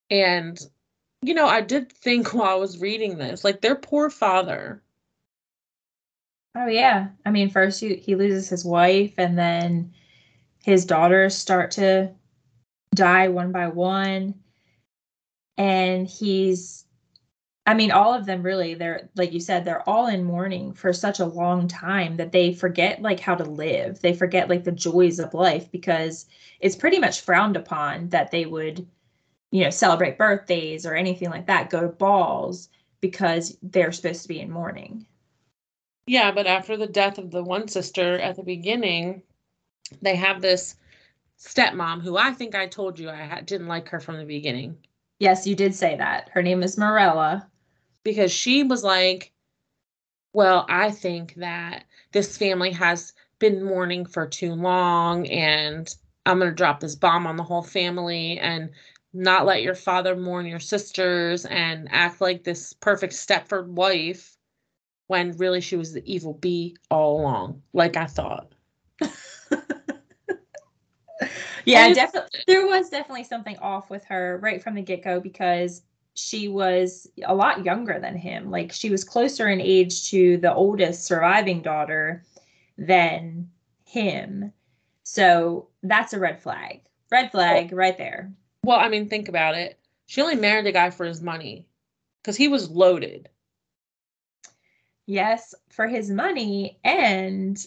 and, 0.10 0.60
you 1.22 1.34
know, 1.34 1.48
I 1.48 1.62
did 1.62 1.92
think 1.92 2.34
while 2.34 2.52
I 2.52 2.56
was 2.56 2.80
reading 2.80 3.18
this, 3.18 3.44
like 3.44 3.62
their 3.62 3.76
poor 3.76 4.10
father. 4.10 4.82
Oh 6.56 6.68
yeah. 6.68 7.10
I 7.26 7.32
mean, 7.32 7.50
first 7.50 7.80
he, 7.80 7.96
he 7.96 8.16
loses 8.16 8.50
his 8.50 8.66
wife 8.66 9.14
and 9.18 9.38
then 9.38 9.94
his 10.64 10.86
daughters 10.86 11.36
start 11.36 11.72
to 11.72 12.12
die 12.96 13.28
one 13.28 13.52
by 13.52 13.68
one. 13.68 14.36
And 15.58 16.08
he's 16.08 16.86
I 17.70 17.76
mean, 17.76 17.92
all 17.92 18.16
of 18.16 18.26
them 18.26 18.42
really, 18.42 18.74
they're 18.74 19.10
like 19.16 19.32
you 19.32 19.40
said, 19.40 19.64
they're 19.64 19.88
all 19.88 20.08
in 20.08 20.24
mourning 20.24 20.74
for 20.74 20.92
such 20.92 21.20
a 21.20 21.26
long 21.26 21.68
time 21.68 22.18
that 22.18 22.32
they 22.32 22.52
forget 22.52 23.00
like 23.00 23.20
how 23.20 23.36
to 23.36 23.44
live. 23.44 24.02
They 24.02 24.14
forget 24.14 24.50
like 24.50 24.64
the 24.64 24.72
joys 24.72 25.20
of 25.20 25.36
life 25.36 25.72
because 25.72 26.26
it's 26.62 26.76
pretty 26.76 26.98
much 26.98 27.22
frowned 27.22 27.56
upon 27.56 28.10
that 28.10 28.32
they 28.32 28.48
would 28.48 28.88
you 29.52 29.64
know, 29.64 29.70
celebrate 29.70 30.18
birthdays 30.18 30.86
or 30.86 30.96
anything 30.96 31.30
like 31.30 31.48
that, 31.48 31.70
go 31.70 31.82
to 31.82 31.88
balls 31.88 32.70
because 33.02 33.58
they're 33.64 33.92
supposed 33.92 34.24
to 34.24 34.28
be 34.28 34.40
in 34.40 34.52
mourning. 34.52 35.06
Yeah, 36.06 36.32
but 36.32 36.48
after 36.48 36.76
the 36.76 36.88
death 36.88 37.18
of 37.18 37.32
the 37.32 37.44
one 37.44 37.68
sister 37.68 38.18
at 38.20 38.36
the 38.36 38.44
beginning, 38.44 39.22
they 40.02 40.16
have 40.16 40.42
this 40.42 40.76
stepmom, 41.40 42.02
who 42.02 42.18
I 42.18 42.34
think 42.34 42.56
I 42.56 42.68
told 42.68 43.00
you 43.00 43.10
I 43.10 43.42
didn't 43.42 43.68
like 43.68 43.88
her 43.90 44.00
from 44.00 44.18
the 44.18 44.26
beginning. 44.26 44.78
Yes, 45.20 45.46
you 45.46 45.56
did 45.56 45.76
say 45.76 45.96
that. 45.98 46.30
Her 46.34 46.42
name 46.42 46.64
is 46.64 46.78
Morella. 46.78 47.48
Because 48.04 48.32
she 48.32 48.64
was 48.64 48.84
like, 48.84 49.34
well, 50.34 50.66
I 50.70 50.92
think 50.92 51.36
that 51.36 51.84
this 52.12 52.38
family 52.38 52.72
has 52.72 53.14
been 53.40 53.64
mourning 53.64 54.06
for 54.06 54.26
too 54.26 54.54
long 54.54 55.28
and 55.28 55.94
I'm 56.26 56.40
going 56.40 56.52
to 56.52 56.56
drop 56.56 56.80
this 56.80 56.96
bomb 56.96 57.28
on 57.28 57.36
the 57.36 57.44
whole 57.44 57.62
family 57.62 58.40
and 58.40 58.70
not 59.14 59.46
let 59.46 59.64
your 59.64 59.76
father 59.76 60.16
mourn 60.16 60.46
your 60.46 60.60
sisters 60.60 61.46
and 61.46 61.88
act 61.92 62.22
like 62.22 62.44
this 62.44 62.74
perfect 62.74 63.14
Stepford 63.14 63.68
wife 63.68 64.38
when 65.08 65.36
really 65.38 65.62
she 65.62 65.76
was 65.76 65.94
the 65.94 66.04
evil 66.12 66.34
bee 66.34 66.78
all 66.92 67.20
along, 67.20 67.62
like 67.74 67.98
I 67.98 68.06
thought. 68.06 68.54
yeah, 71.66 71.92
definitely. 71.94 72.42
There 72.48 72.68
was 72.68 72.90
definitely 72.90 73.24
something 73.24 73.58
off 73.58 73.90
with 73.90 74.06
her 74.06 74.40
right 74.44 74.62
from 74.62 74.76
the 74.76 74.84
get 74.84 75.04
go 75.04 75.20
because 75.20 75.82
she 76.14 76.48
was 76.48 77.08
a 77.26 77.34
lot 77.34 77.66
younger 77.66 78.00
than 78.00 78.16
him. 78.16 78.52
Like 78.52 78.72
she 78.72 78.92
was 78.92 79.04
closer 79.04 79.48
in 79.48 79.60
age 79.60 80.10
to 80.10 80.38
the 80.38 80.54
oldest 80.54 81.06
surviving 81.06 81.62
daughter 81.62 82.24
than 82.78 83.50
him. 83.86 84.54
So 85.04 85.70
that's 85.82 86.14
a 86.14 86.20
red 86.20 86.40
flag. 86.42 86.82
Red 87.12 87.32
flag 87.32 87.72
right 87.72 87.98
there. 87.98 88.32
Well, 88.64 88.80
I 88.80 88.90
mean, 88.90 89.08
think 89.10 89.30
about 89.30 89.56
it. 89.56 89.80
She 90.06 90.22
only 90.22 90.36
married 90.36 90.66
the 90.66 90.72
guy 90.72 90.90
for 90.90 91.06
his 91.06 91.22
money 91.22 91.68
because 92.22 92.36
he 92.36 92.48
was 92.48 92.70
loaded. 92.70 93.30
Yes, 95.06 95.56
for 95.70 95.88
his 95.88 96.10
money. 96.10 96.80
And 96.84 97.58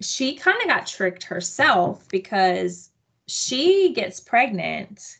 she 0.00 0.36
kind 0.36 0.60
of 0.62 0.68
got 0.68 0.86
tricked 0.86 1.24
herself 1.24 2.06
because 2.08 2.90
she 3.26 3.92
gets 3.94 4.20
pregnant 4.20 5.18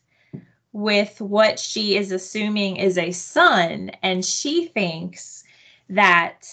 with 0.72 1.20
what 1.20 1.58
she 1.58 1.96
is 1.96 2.12
assuming 2.12 2.76
is 2.76 2.98
a 2.98 3.12
son. 3.12 3.90
And 4.02 4.24
she 4.24 4.66
thinks 4.66 5.44
that 5.88 6.46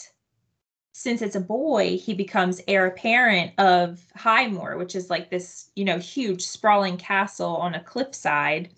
since 1.04 1.22
it's 1.22 1.36
a 1.36 1.42
boy, 1.42 1.98
he 1.98 2.14
becomes 2.14 2.62
heir 2.66 2.86
apparent 2.86 3.52
of 3.58 4.08
Highmoor, 4.18 4.78
which 4.78 4.96
is 4.96 5.10
like 5.10 5.30
this, 5.30 5.70
you 5.76 5.84
know, 5.84 6.00
huge 6.00 6.42
sprawling 6.42 6.96
castle 6.96 7.58
on 7.58 7.76
a 7.76 7.84
cliffside. 7.84 8.70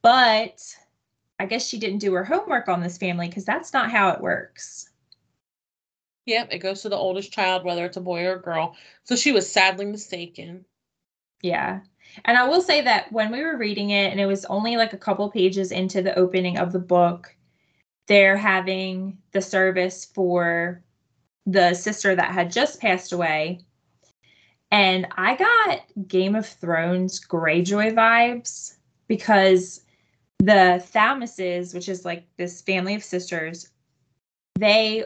But 0.00 0.64
I 1.38 1.44
guess 1.44 1.68
she 1.68 1.78
didn't 1.78 1.98
do 1.98 2.14
her 2.14 2.24
homework 2.24 2.68
on 2.68 2.80
this 2.80 2.96
family 2.96 3.28
because 3.28 3.44
that's 3.44 3.74
not 3.74 3.90
how 3.90 4.08
it 4.12 4.22
works. 4.22 4.88
Yep, 6.24 6.48
it 6.52 6.58
goes 6.60 6.80
to 6.80 6.88
the 6.88 6.96
oldest 6.96 7.32
child, 7.32 7.64
whether 7.64 7.84
it's 7.84 7.98
a 7.98 8.00
boy 8.00 8.24
or 8.24 8.36
a 8.36 8.42
girl. 8.42 8.74
So 9.04 9.14
she 9.14 9.32
was 9.32 9.50
sadly 9.52 9.84
mistaken. 9.84 10.64
Yeah. 11.42 11.80
And 12.24 12.38
I 12.38 12.48
will 12.48 12.62
say 12.62 12.80
that 12.80 13.12
when 13.12 13.30
we 13.30 13.42
were 13.42 13.58
reading 13.58 13.90
it, 13.90 14.10
and 14.10 14.18
it 14.18 14.26
was 14.26 14.46
only 14.46 14.78
like 14.78 14.94
a 14.94 14.98
couple 14.98 15.30
pages 15.30 15.70
into 15.70 16.00
the 16.00 16.18
opening 16.18 16.56
of 16.56 16.72
the 16.72 16.78
book, 16.78 17.36
they're 18.06 18.38
having 18.38 19.18
the 19.32 19.42
service 19.42 20.06
for 20.06 20.82
the 21.46 21.74
sister 21.74 22.14
that 22.14 22.32
had 22.32 22.50
just 22.50 22.80
passed 22.80 23.12
away. 23.12 23.60
And 24.70 25.06
I 25.16 25.36
got 25.36 26.08
Game 26.08 26.34
of 26.34 26.46
Thrones 26.46 27.24
Greyjoy 27.24 27.94
vibes 27.94 28.76
because 29.06 29.82
the 30.38 30.82
Thaumases, 30.84 31.72
which 31.72 31.88
is 31.88 32.04
like 32.04 32.24
this 32.36 32.60
family 32.62 32.94
of 32.94 33.04
sisters, 33.04 33.70
they 34.58 35.04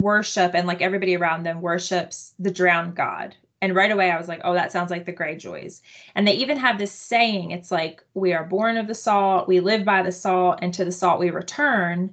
worship 0.00 0.54
and 0.54 0.66
like 0.66 0.80
everybody 0.80 1.14
around 1.14 1.44
them 1.44 1.60
worships 1.60 2.34
the 2.38 2.50
drowned 2.50 2.96
god. 2.96 3.36
And 3.62 3.74
right 3.74 3.92
away 3.92 4.10
I 4.10 4.16
was 4.16 4.28
like, 4.28 4.40
oh, 4.44 4.54
that 4.54 4.72
sounds 4.72 4.90
like 4.90 5.04
the 5.04 5.12
Greyjoys. 5.12 5.82
And 6.14 6.26
they 6.26 6.32
even 6.32 6.56
have 6.56 6.78
this 6.78 6.92
saying 6.92 7.50
it's 7.50 7.70
like, 7.70 8.02
we 8.14 8.32
are 8.32 8.44
born 8.44 8.78
of 8.78 8.86
the 8.86 8.94
salt, 8.94 9.46
we 9.46 9.60
live 9.60 9.84
by 9.84 10.02
the 10.02 10.12
salt, 10.12 10.58
and 10.62 10.72
to 10.72 10.84
the 10.84 10.92
salt 10.92 11.20
we 11.20 11.28
return. 11.28 12.10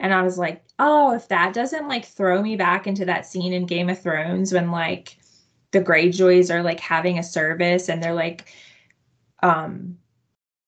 And 0.00 0.12
I 0.12 0.22
was 0.22 0.38
like, 0.38 0.64
oh, 0.80 1.14
if 1.14 1.28
that 1.28 1.52
doesn't 1.52 1.88
like 1.88 2.06
throw 2.06 2.42
me 2.42 2.56
back 2.56 2.86
into 2.86 3.04
that 3.04 3.26
scene 3.26 3.52
in 3.52 3.66
Game 3.66 3.90
of 3.90 4.00
Thrones 4.00 4.52
when 4.52 4.70
like 4.70 5.18
the 5.72 5.80
Greyjoys 5.80 6.52
are 6.52 6.62
like 6.62 6.80
having 6.80 7.18
a 7.18 7.22
service 7.22 7.88
and 7.88 8.02
they're 8.02 8.14
like, 8.14 8.52
um, 9.42 9.98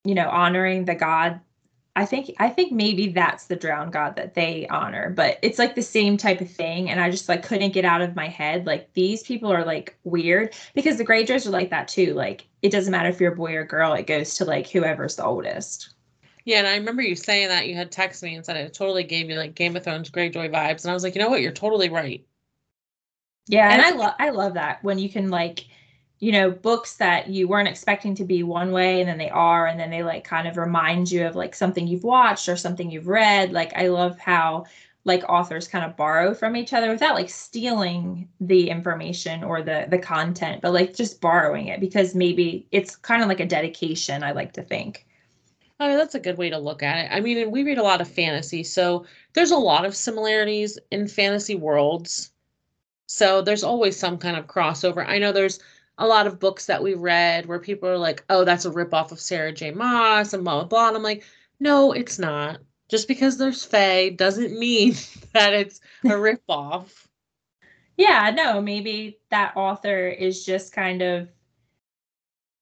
you 0.04 0.14
know, 0.14 0.28
honoring 0.28 0.84
the 0.84 0.94
god. 0.94 1.40
I 1.96 2.06
think 2.06 2.34
I 2.38 2.48
think 2.48 2.72
maybe 2.72 3.08
that's 3.08 3.46
the 3.46 3.56
drowned 3.56 3.92
god 3.92 4.16
that 4.16 4.34
they 4.34 4.66
honor, 4.68 5.10
but 5.10 5.38
it's 5.42 5.58
like 5.58 5.74
the 5.74 5.82
same 5.82 6.16
type 6.16 6.40
of 6.40 6.50
thing. 6.50 6.90
And 6.90 7.00
I 7.00 7.10
just 7.10 7.28
like 7.28 7.42
couldn't 7.42 7.72
get 7.72 7.84
out 7.84 8.02
of 8.02 8.16
my 8.16 8.28
head. 8.28 8.66
Like 8.66 8.92
these 8.94 9.22
people 9.22 9.52
are 9.52 9.64
like 9.64 9.96
weird 10.04 10.54
because 10.74 10.98
the 10.98 11.06
Greyjoys 11.06 11.46
are 11.46 11.50
like 11.50 11.70
that 11.70 11.88
too. 11.88 12.14
Like 12.14 12.48
it 12.62 12.70
doesn't 12.70 12.92
matter 12.92 13.08
if 13.08 13.20
you're 13.20 13.32
a 13.32 13.36
boy 13.36 13.54
or 13.54 13.64
girl, 13.64 13.92
it 13.94 14.06
goes 14.06 14.34
to 14.36 14.44
like 14.44 14.68
whoever's 14.68 15.16
the 15.16 15.24
oldest. 15.24 15.94
Yeah, 16.44 16.58
and 16.58 16.66
I 16.66 16.76
remember 16.76 17.02
you 17.02 17.14
saying 17.14 17.48
that 17.48 17.68
you 17.68 17.74
had 17.74 17.92
texted 17.92 18.24
me 18.24 18.34
and 18.34 18.44
said 18.44 18.56
it 18.56 18.74
totally 18.74 19.04
gave 19.04 19.30
you 19.30 19.36
like 19.36 19.54
Game 19.54 19.76
of 19.76 19.84
Thrones 19.84 20.10
Greyjoy 20.10 20.50
vibes, 20.50 20.82
and 20.82 20.90
I 20.90 20.94
was 20.94 21.02
like, 21.04 21.14
you 21.14 21.20
know 21.20 21.30
what, 21.30 21.40
you're 21.40 21.52
totally 21.52 21.88
right. 21.88 22.24
Yeah, 23.46 23.72
and, 23.72 23.82
I 23.82 23.90
love 23.90 24.14
I 24.18 24.30
love 24.30 24.54
that 24.54 24.82
when 24.84 24.98
you 24.98 25.08
can 25.08 25.28
like, 25.30 25.66
you 26.18 26.32
know, 26.32 26.50
books 26.50 26.96
that 26.96 27.28
you 27.28 27.48
weren't 27.48 27.68
expecting 27.68 28.14
to 28.16 28.24
be 28.24 28.42
one 28.42 28.70
way 28.72 29.00
and 29.00 29.08
then 29.08 29.18
they 29.18 29.30
are, 29.30 29.66
and 29.66 29.78
then 29.78 29.90
they 29.90 30.02
like 30.02 30.24
kind 30.24 30.48
of 30.48 30.56
remind 30.56 31.10
you 31.10 31.26
of 31.26 31.36
like 31.36 31.54
something 31.54 31.86
you've 31.86 32.04
watched 32.04 32.48
or 32.48 32.56
something 32.56 32.90
you've 32.90 33.08
read. 33.08 33.52
Like 33.52 33.72
I 33.74 33.88
love 33.88 34.18
how 34.18 34.66
like 35.04 35.24
authors 35.28 35.66
kind 35.68 35.84
of 35.84 35.96
borrow 35.96 36.32
from 36.34 36.56
each 36.56 36.72
other 36.72 36.90
without 36.90 37.14
like 37.16 37.28
stealing 37.30 38.28
the 38.40 38.70
information 38.70 39.42
or 39.44 39.62
the 39.62 39.86
the 39.90 39.98
content, 39.98 40.62
but 40.62 40.72
like 40.72 40.94
just 40.94 41.20
borrowing 41.20 41.68
it 41.68 41.80
because 41.80 42.14
maybe 42.14 42.66
it's 42.72 42.96
kind 42.96 43.22
of 43.22 43.28
like 43.28 43.40
a 43.40 43.46
dedication. 43.46 44.22
I 44.22 44.32
like 44.32 44.52
to 44.54 44.62
think. 44.62 45.06
I 45.82 45.88
mean, 45.88 45.98
that's 45.98 46.14
a 46.14 46.20
good 46.20 46.38
way 46.38 46.50
to 46.50 46.58
look 46.58 46.82
at 46.82 47.04
it. 47.04 47.08
I 47.12 47.20
mean, 47.20 47.50
we 47.50 47.64
read 47.64 47.78
a 47.78 47.82
lot 47.82 48.00
of 48.00 48.08
fantasy, 48.08 48.62
so 48.62 49.04
there's 49.32 49.50
a 49.50 49.56
lot 49.56 49.84
of 49.84 49.96
similarities 49.96 50.78
in 50.90 51.08
fantasy 51.08 51.56
worlds. 51.56 52.30
So 53.06 53.42
there's 53.42 53.64
always 53.64 53.96
some 53.96 54.16
kind 54.16 54.36
of 54.36 54.46
crossover. 54.46 55.06
I 55.06 55.18
know 55.18 55.32
there's 55.32 55.60
a 55.98 56.06
lot 56.06 56.26
of 56.26 56.40
books 56.40 56.66
that 56.66 56.82
we 56.82 56.94
read 56.94 57.46
where 57.46 57.58
people 57.58 57.88
are 57.88 57.98
like, 57.98 58.24
oh, 58.30 58.44
that's 58.44 58.64
a 58.64 58.70
ripoff 58.70 59.12
of 59.12 59.20
Sarah 59.20 59.52
J. 59.52 59.72
Maas 59.72 60.32
and 60.32 60.44
blah, 60.44 60.60
blah, 60.60 60.64
blah. 60.64 60.88
And 60.88 60.96
I'm 60.96 61.02
like, 61.02 61.24
no, 61.60 61.92
it's 61.92 62.18
not. 62.18 62.60
Just 62.88 63.08
because 63.08 63.36
there's 63.36 63.64
Fae 63.64 64.10
doesn't 64.10 64.58
mean 64.58 64.94
that 65.32 65.52
it's 65.52 65.80
a 66.04 66.08
ripoff. 66.08 67.06
yeah, 67.96 68.30
no, 68.34 68.60
maybe 68.62 69.18
that 69.30 69.56
author 69.56 70.06
is 70.08 70.44
just 70.44 70.72
kind 70.72 71.02
of 71.02 71.28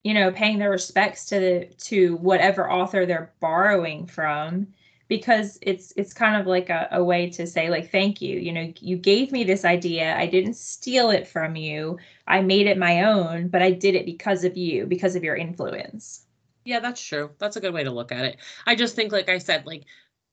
you 0.02 0.14
know 0.14 0.30
paying 0.30 0.58
their 0.58 0.70
respects 0.70 1.26
to 1.26 1.40
the 1.40 1.68
to 1.78 2.16
whatever 2.16 2.70
author 2.70 3.04
they're 3.06 3.32
borrowing 3.40 4.06
from 4.06 4.66
because 5.08 5.58
it's 5.60 5.92
it's 5.96 6.14
kind 6.14 6.40
of 6.40 6.46
like 6.46 6.70
a, 6.70 6.88
a 6.92 7.02
way 7.02 7.28
to 7.28 7.46
say 7.46 7.68
like 7.68 7.90
thank 7.90 8.22
you. 8.22 8.38
You 8.38 8.52
know 8.52 8.72
you 8.80 8.96
gave 8.96 9.32
me 9.32 9.44
this 9.44 9.64
idea. 9.64 10.16
I 10.16 10.26
didn't 10.26 10.54
steal 10.54 11.10
it 11.10 11.26
from 11.26 11.56
you. 11.56 11.98
I 12.26 12.40
made 12.42 12.66
it 12.66 12.78
my 12.78 13.02
own 13.02 13.48
but 13.48 13.62
i 13.62 13.70
did 13.70 13.94
it 13.94 14.06
because 14.06 14.44
of 14.44 14.56
you 14.56 14.86
because 14.86 15.16
of 15.16 15.24
your 15.24 15.36
influence. 15.36 16.24
Yeah 16.64 16.80
that's 16.80 17.02
true. 17.02 17.30
That's 17.38 17.56
a 17.56 17.60
good 17.60 17.74
way 17.74 17.84
to 17.84 17.90
look 17.90 18.12
at 18.12 18.24
it. 18.24 18.36
I 18.66 18.74
just 18.74 18.94
think 18.96 19.12
like 19.12 19.28
i 19.28 19.38
said 19.38 19.66
like 19.66 19.84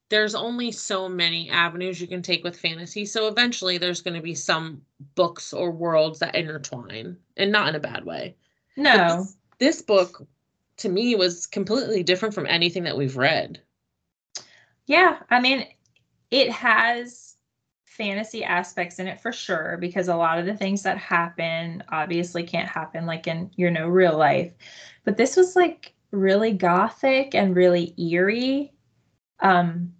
there's 0.10 0.36
only 0.36 0.72
so 0.72 1.10
many 1.10 1.50
avenues 1.50 2.00
you 2.00 2.08
can 2.08 2.22
take 2.22 2.42
with 2.42 2.58
fantasy 2.58 3.04
so 3.04 3.28
eventually 3.28 3.78
there's 3.78 4.00
going 4.00 4.14
to 4.14 4.22
be 4.22 4.36
some 4.36 4.82
books 5.16 5.52
or 5.52 5.70
worlds 5.70 6.20
that 6.20 6.34
intertwine 6.36 7.18
and 7.36 7.52
not 7.52 7.68
in 7.68 7.76
a 7.76 7.80
bad 7.80 8.06
way. 8.06 8.36
No 8.78 9.28
this 9.60 9.82
book 9.82 10.26
to 10.78 10.90
me 10.90 11.16
was 11.16 11.46
completely 11.46 12.04
different 12.04 12.36
from 12.36 12.46
anything 12.46 12.84
that 12.84 12.98
we've 12.98 13.18
read. 13.18 13.62
Yeah, 14.86 15.20
I 15.30 15.40
mean, 15.40 15.68
it 16.32 16.52
has 16.52 17.36
fantasy 17.86 18.44
aspects 18.44 19.00
in 19.00 19.08
it 19.08 19.20
for 19.20 19.32
sure 19.32 19.78
because 19.80 20.08
a 20.08 20.16
lot 20.16 20.38
of 20.38 20.46
the 20.46 20.56
things 20.56 20.84
that 20.84 20.98
happen 20.98 21.84
obviously 21.90 22.44
can't 22.44 22.70
happen 22.70 23.08
like 23.08 23.26
in 23.26 23.50
you 23.56 23.72
know 23.72 23.88
real 23.88 24.16
life. 24.16 24.54
But 25.04 25.18
this 25.18 25.36
was 25.36 25.56
like 25.56 25.94
really 26.12 26.54
gothic 26.54 27.34
and 27.34 27.56
really 27.56 27.96
eerie. 27.98 28.72
Um 29.40 29.94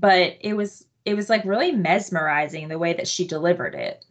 but 0.00 0.38
it 0.40 0.54
was 0.54 0.84
it 1.04 1.14
was 1.14 1.30
like 1.30 1.44
really 1.44 1.70
mesmerizing 1.72 2.68
the 2.68 2.78
way 2.78 2.94
that 2.94 3.08
she 3.08 3.26
delivered 3.26 3.74
it. 3.76 4.04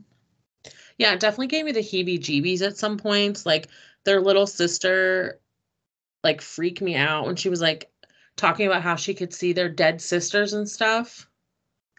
Yeah, 0.98 1.14
it 1.14 1.20
definitely 1.20 1.48
gave 1.48 1.66
me 1.66 1.72
the 1.72 1.80
heebie 1.80 2.20
jeebies 2.20 2.66
at 2.66 2.78
some 2.78 2.98
points. 2.98 3.46
Like 3.46 3.68
their 4.04 4.22
little 4.22 4.48
sister 4.48 5.40
like 6.24 6.42
freaked 6.42 6.82
me 6.82 6.96
out 6.96 7.26
when 7.26 7.36
she 7.36 7.50
was 7.50 7.62
like 7.62 7.90
talking 8.36 8.68
about 8.68 8.82
how 8.82 8.96
she 8.96 9.14
could 9.14 9.34
see 9.34 9.54
their 9.54 9.70
dead 9.70 10.02
sisters 10.02 10.54
and 10.54 10.68
stuff. 10.70 11.28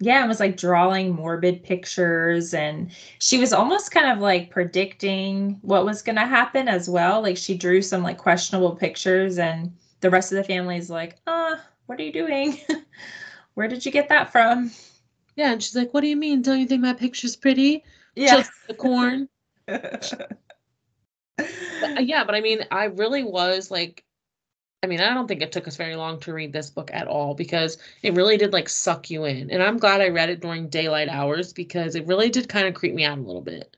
Yeah, 0.02 0.25
it 0.25 0.28
was 0.28 0.40
like 0.40 0.57
drawing 0.57 1.11
morbid 1.14 1.62
pictures 1.62 2.54
and 2.54 2.90
she 3.19 3.38
was 3.38 3.52
almost 3.52 3.90
kind 3.90 4.11
of 4.11 4.19
like 4.19 4.50
predicting 4.50 5.59
what 5.61 5.85
was 5.85 6.00
going 6.00 6.16
to 6.16 6.26
happen 6.26 6.69
as 6.69 6.88
well. 6.88 7.21
Like 7.21 7.37
she 7.37 7.54
drew 7.57 7.83
some 7.83 8.02
like 8.02 8.16
questionable 8.16 8.75
pictures 8.75 9.38
and 9.38 9.71
the 10.00 10.09
rest 10.09 10.33
of 10.33 10.37
the 10.37 10.45
family 10.45 10.78
is 10.78 10.88
like, 10.88 11.16
"Uh, 11.26 11.57
what 11.85 12.00
are 12.00 12.02
you 12.02 12.12
doing? 12.12 12.59
Where 13.54 13.69
did 13.69 13.85
you 13.85 13.92
get 13.92 14.09
that 14.09 14.33
from?" 14.33 14.71
Yeah, 15.37 15.52
and 15.52 15.62
she's 15.62 15.76
like, 15.76 15.92
"What 15.92 16.00
do 16.00 16.07
you 16.07 16.16
mean? 16.16 16.40
Don't 16.40 16.61
you 16.61 16.66
think 16.66 16.80
my 16.80 16.95
picture's 16.95 17.37
pretty?" 17.37 17.85
Yeah. 18.16 18.37
Just 18.37 18.52
the 18.66 18.75
corn. 18.75 19.28
Yeah, 21.99 22.25
but 22.25 22.35
I 22.35 22.40
mean, 22.40 22.64
I 22.70 22.85
really 22.85 23.25
was 23.25 23.70
like, 23.70 24.04
I 24.82 24.87
mean, 24.87 25.00
I 25.00 25.12
don't 25.12 25.26
think 25.28 25.42
it 25.42 25.52
took 25.52 25.68
us 25.68 25.76
very 25.76 25.97
long 25.97 26.20
to 26.20 26.32
read 26.32 26.52
this 26.52 26.70
book 26.70 26.90
at 26.92 27.06
all 27.06 27.35
because 27.35 27.78
it 28.02 28.14
really 28.14 28.37
did 28.37 28.52
like 28.52 28.68
suck 28.68 29.11
you 29.11 29.25
in. 29.25 29.50
And 29.50 29.62
I'm 29.62 29.78
glad 29.78 30.00
I 30.00 30.09
read 30.09 30.30
it 30.30 30.40
during 30.40 30.68
daylight 30.68 31.09
hours 31.09 31.52
because 31.52 31.94
it 31.94 32.06
really 32.06 32.30
did 32.30 32.49
kind 32.49 32.66
of 32.66 32.75
creep 32.75 32.94
me 32.94 33.04
out 33.04 33.18
a 33.18 33.23
little 33.23 33.42
bit. 33.42 33.76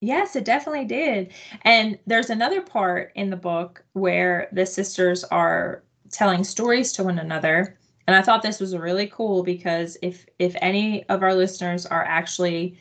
Yes, 0.00 0.34
it 0.36 0.44
definitely 0.44 0.86
did. 0.86 1.32
And 1.62 1.98
there's 2.06 2.30
another 2.30 2.62
part 2.62 3.12
in 3.14 3.30
the 3.30 3.36
book 3.36 3.84
where 3.92 4.48
the 4.52 4.64
sisters 4.66 5.24
are 5.24 5.82
telling 6.10 6.44
stories 6.44 6.92
to 6.94 7.04
one 7.04 7.18
another. 7.18 7.78
And 8.06 8.16
I 8.16 8.22
thought 8.22 8.42
this 8.42 8.60
was 8.60 8.76
really 8.76 9.06
cool 9.08 9.42
because 9.42 9.96
if 10.02 10.26
if 10.38 10.56
any 10.60 11.04
of 11.08 11.22
our 11.22 11.34
listeners 11.34 11.86
are 11.86 12.04
actually 12.04 12.78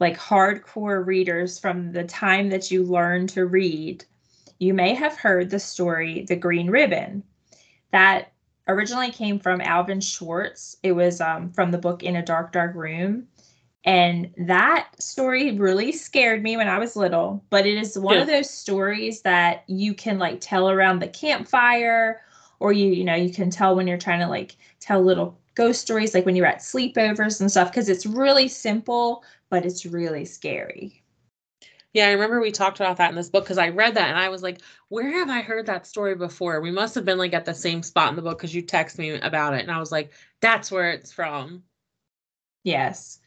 like 0.00 0.18
hardcore 0.18 1.04
readers 1.04 1.58
from 1.58 1.92
the 1.92 2.04
time 2.04 2.50
that 2.50 2.70
you 2.70 2.84
learn 2.84 3.26
to 3.28 3.46
read, 3.46 4.04
you 4.58 4.74
may 4.74 4.94
have 4.94 5.16
heard 5.16 5.50
the 5.50 5.58
story 5.58 6.24
The 6.28 6.36
Green 6.36 6.70
Ribbon. 6.70 7.22
That 7.90 8.32
originally 8.66 9.10
came 9.10 9.38
from 9.38 9.60
Alvin 9.60 10.00
Schwartz. 10.00 10.76
It 10.82 10.92
was 10.92 11.20
um, 11.20 11.50
from 11.52 11.70
the 11.70 11.78
book 11.78 12.02
In 12.02 12.16
a 12.16 12.22
Dark, 12.22 12.52
Dark 12.52 12.74
Room. 12.74 13.26
And 13.84 14.32
that 14.36 14.88
story 14.98 15.52
really 15.52 15.92
scared 15.92 16.42
me 16.42 16.56
when 16.56 16.68
I 16.68 16.78
was 16.78 16.96
little, 16.96 17.42
but 17.48 17.64
it 17.64 17.78
is 17.78 17.98
one 17.98 18.16
yeah. 18.16 18.22
of 18.22 18.26
those 18.26 18.50
stories 18.50 19.22
that 19.22 19.64
you 19.66 19.94
can 19.94 20.18
like 20.18 20.40
tell 20.40 20.68
around 20.68 20.98
the 20.98 21.08
campfire 21.08 22.20
or 22.60 22.72
you 22.72 22.90
you 22.90 23.04
know, 23.04 23.14
you 23.14 23.32
can 23.32 23.50
tell 23.50 23.76
when 23.76 23.86
you're 23.86 23.96
trying 23.96 24.20
to 24.20 24.26
like 24.26 24.56
tell 24.80 25.00
little 25.00 25.38
ghost 25.58 25.80
stories 25.80 26.14
like 26.14 26.24
when 26.24 26.36
you're 26.36 26.46
at 26.46 26.60
sleepovers 26.60 27.40
and 27.40 27.50
stuff 27.50 27.70
because 27.70 27.88
it's 27.88 28.06
really 28.06 28.46
simple, 28.46 29.24
but 29.50 29.66
it's 29.66 29.84
really 29.84 30.24
scary. 30.24 31.02
Yeah, 31.92 32.06
I 32.06 32.12
remember 32.12 32.40
we 32.40 32.52
talked 32.52 32.78
about 32.78 32.96
that 32.98 33.10
in 33.10 33.16
this 33.16 33.28
book 33.28 33.44
because 33.44 33.58
I 33.58 33.70
read 33.70 33.94
that 33.96 34.08
and 34.08 34.18
I 34.18 34.28
was 34.28 34.42
like, 34.42 34.60
where 34.88 35.10
have 35.10 35.28
I 35.28 35.40
heard 35.40 35.66
that 35.66 35.84
story 35.84 36.14
before? 36.14 36.60
We 36.60 36.70
must 36.70 36.94
have 36.94 37.04
been 37.04 37.18
like 37.18 37.34
at 37.34 37.44
the 37.44 37.54
same 37.54 37.82
spot 37.82 38.10
in 38.10 38.16
the 38.16 38.22
book 38.22 38.38
because 38.38 38.54
you 38.54 38.62
text 38.62 38.98
me 38.98 39.14
about 39.14 39.54
it. 39.54 39.62
And 39.62 39.70
I 39.70 39.80
was 39.80 39.90
like, 39.90 40.12
that's 40.40 40.70
where 40.70 40.92
it's 40.92 41.10
from. 41.10 41.64
Yes. 42.62 43.18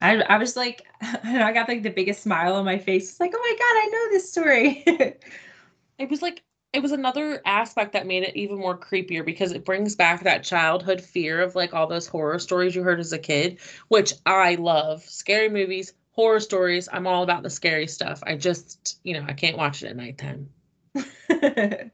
I, 0.00 0.22
I 0.22 0.38
was 0.38 0.56
like, 0.56 0.86
I 1.02 1.52
got 1.52 1.68
like 1.68 1.82
the 1.82 1.90
biggest 1.90 2.22
smile 2.22 2.56
on 2.56 2.64
my 2.64 2.78
face. 2.78 3.10
It's 3.10 3.20
like, 3.20 3.32
oh 3.34 3.38
my 3.38 3.56
God, 3.58 3.62
I 3.62 3.88
know 3.92 4.10
this 4.10 4.30
story. 4.30 4.82
it 5.98 6.10
was 6.10 6.22
like, 6.22 6.42
it 6.74 6.82
was 6.82 6.92
another 6.92 7.40
aspect 7.46 7.92
that 7.92 8.06
made 8.06 8.24
it 8.24 8.36
even 8.36 8.58
more 8.58 8.76
creepier 8.76 9.24
because 9.24 9.52
it 9.52 9.64
brings 9.64 9.94
back 9.94 10.24
that 10.24 10.42
childhood 10.42 11.00
fear 11.00 11.40
of 11.40 11.54
like 11.54 11.72
all 11.72 11.86
those 11.86 12.08
horror 12.08 12.40
stories 12.40 12.74
you 12.74 12.82
heard 12.82 12.98
as 12.98 13.12
a 13.12 13.18
kid, 13.18 13.58
which 13.88 14.12
I 14.26 14.56
love. 14.56 15.02
Scary 15.04 15.48
movies, 15.48 15.94
horror 16.10 16.40
stories. 16.40 16.88
I'm 16.92 17.06
all 17.06 17.22
about 17.22 17.44
the 17.44 17.50
scary 17.50 17.86
stuff. 17.86 18.22
I 18.26 18.34
just, 18.34 18.98
you 19.04 19.14
know, 19.14 19.24
I 19.26 19.34
can't 19.34 19.56
watch 19.56 19.84
it 19.84 19.86
at 19.86 19.96
nighttime. 19.96 20.50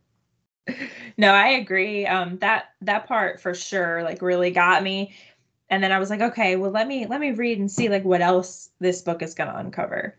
no, 1.18 1.34
I 1.34 1.48
agree. 1.48 2.06
Um, 2.06 2.38
that 2.38 2.70
that 2.80 3.06
part 3.06 3.40
for 3.40 3.52
sure, 3.52 4.02
like, 4.02 4.22
really 4.22 4.50
got 4.50 4.82
me 4.82 5.14
and 5.70 5.84
then 5.84 5.92
I 5.92 5.98
was 5.98 6.10
like, 6.10 6.20
okay, 6.20 6.56
well 6.56 6.70
let 6.70 6.88
me 6.88 7.06
let 7.06 7.20
me 7.20 7.30
read 7.30 7.58
and 7.58 7.70
see 7.70 7.88
like 7.88 8.04
what 8.04 8.20
else 8.20 8.70
this 8.80 9.02
book 9.02 9.22
is 9.22 9.34
going 9.34 9.48
to 9.48 9.56
uncover. 9.56 10.16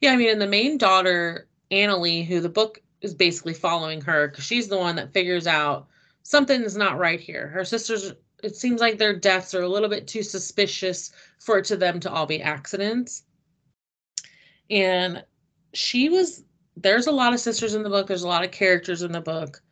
Yeah, 0.00 0.12
I 0.12 0.16
mean, 0.16 0.30
and 0.30 0.40
the 0.40 0.46
main 0.46 0.78
daughter, 0.78 1.48
Annalee, 1.70 2.26
who 2.26 2.40
the 2.40 2.48
book 2.48 2.80
is 3.04 3.14
basically 3.14 3.54
following 3.54 4.00
her 4.00 4.28
because 4.28 4.44
she's 4.44 4.68
the 4.68 4.78
one 4.78 4.96
that 4.96 5.12
figures 5.12 5.46
out 5.46 5.86
something 6.22 6.62
is 6.62 6.76
not 6.76 6.98
right 6.98 7.20
here. 7.20 7.48
Her 7.48 7.64
sisters, 7.64 8.12
it 8.42 8.56
seems 8.56 8.80
like 8.80 8.98
their 8.98 9.18
deaths 9.18 9.54
are 9.54 9.62
a 9.62 9.68
little 9.68 9.88
bit 9.88 10.08
too 10.08 10.22
suspicious 10.22 11.12
for 11.38 11.58
it 11.58 11.66
to 11.66 11.76
them 11.76 12.00
to 12.00 12.10
all 12.10 12.26
be 12.26 12.42
accidents. 12.42 13.22
And 14.70 15.24
she 15.72 16.08
was 16.08 16.44
there's 16.76 17.06
a 17.06 17.12
lot 17.12 17.32
of 17.32 17.40
sisters 17.40 17.74
in 17.74 17.84
the 17.84 17.90
book. 17.90 18.08
There's 18.08 18.24
a 18.24 18.28
lot 18.28 18.44
of 18.44 18.50
characters 18.50 19.02
in 19.02 19.12
the 19.12 19.20
book 19.20 19.62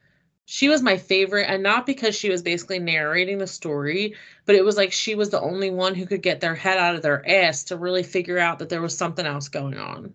she 0.45 0.69
was 0.69 0.83
my 0.83 0.97
favorite 0.97 1.49
and 1.49 1.63
not 1.63 1.87
because 1.87 2.15
she 2.15 2.29
was 2.29 2.43
basically 2.43 2.79
narrating 2.79 3.39
the 3.39 3.47
story 3.47 4.15
but 4.45 4.55
it 4.55 4.65
was 4.65 4.77
like 4.77 4.93
she 4.93 5.15
was 5.15 5.31
the 5.31 5.41
only 5.41 5.71
one 5.71 5.95
who 5.95 6.07
could 6.07 6.23
get 6.23 6.41
their 6.41 6.55
head 6.55 6.79
out 6.79 6.95
of 6.95 7.03
their 7.03 7.27
ass 7.29 7.65
to 7.65 7.77
really 7.77 8.03
figure 8.03 8.39
out 8.39 8.59
that 8.59 8.69
there 8.69 8.83
was 8.83 8.97
something 8.97 9.27
else 9.27 9.49
going 9.49 9.79
on 9.79 10.13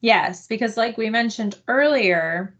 yes 0.00 0.46
because 0.46 0.76
like 0.76 0.96
we 0.96 1.10
mentioned 1.10 1.58
earlier 1.68 2.54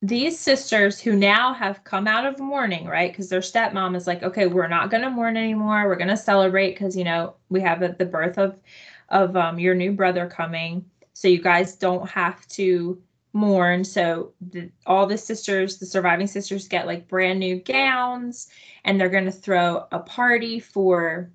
these 0.00 0.38
sisters 0.38 1.00
who 1.00 1.16
now 1.16 1.52
have 1.52 1.82
come 1.82 2.06
out 2.06 2.24
of 2.24 2.38
mourning 2.38 2.86
right 2.86 3.10
because 3.12 3.28
their 3.28 3.40
stepmom 3.40 3.96
is 3.96 4.06
like 4.06 4.22
okay 4.22 4.46
we're 4.46 4.68
not 4.68 4.90
going 4.90 5.02
to 5.02 5.10
mourn 5.10 5.36
anymore 5.36 5.86
we're 5.86 5.96
going 5.96 6.08
to 6.08 6.16
celebrate 6.16 6.70
because 6.70 6.96
you 6.96 7.04
know 7.04 7.34
we 7.48 7.60
have 7.60 7.80
the, 7.80 8.04
birth 8.04 8.38
of 8.38 8.60
of 9.08 9.36
um, 9.36 9.58
your 9.58 9.74
new 9.74 9.92
brother 9.92 10.26
coming 10.26 10.84
so 11.14 11.26
you 11.26 11.42
guys 11.42 11.74
don't 11.74 12.08
have 12.08 12.46
to 12.48 13.02
mourn. 13.32 13.84
So 13.84 14.32
the, 14.40 14.70
all 14.86 15.06
the 15.06 15.18
sisters, 15.18 15.78
the 15.78 15.86
surviving 15.86 16.26
sisters, 16.26 16.68
get 16.68 16.86
like 16.86 17.08
brand 17.08 17.38
new 17.38 17.56
gowns, 17.56 18.48
and 18.84 19.00
they're 19.00 19.08
going 19.08 19.24
to 19.24 19.32
throw 19.32 19.86
a 19.92 20.00
party 20.00 20.60
for. 20.60 21.30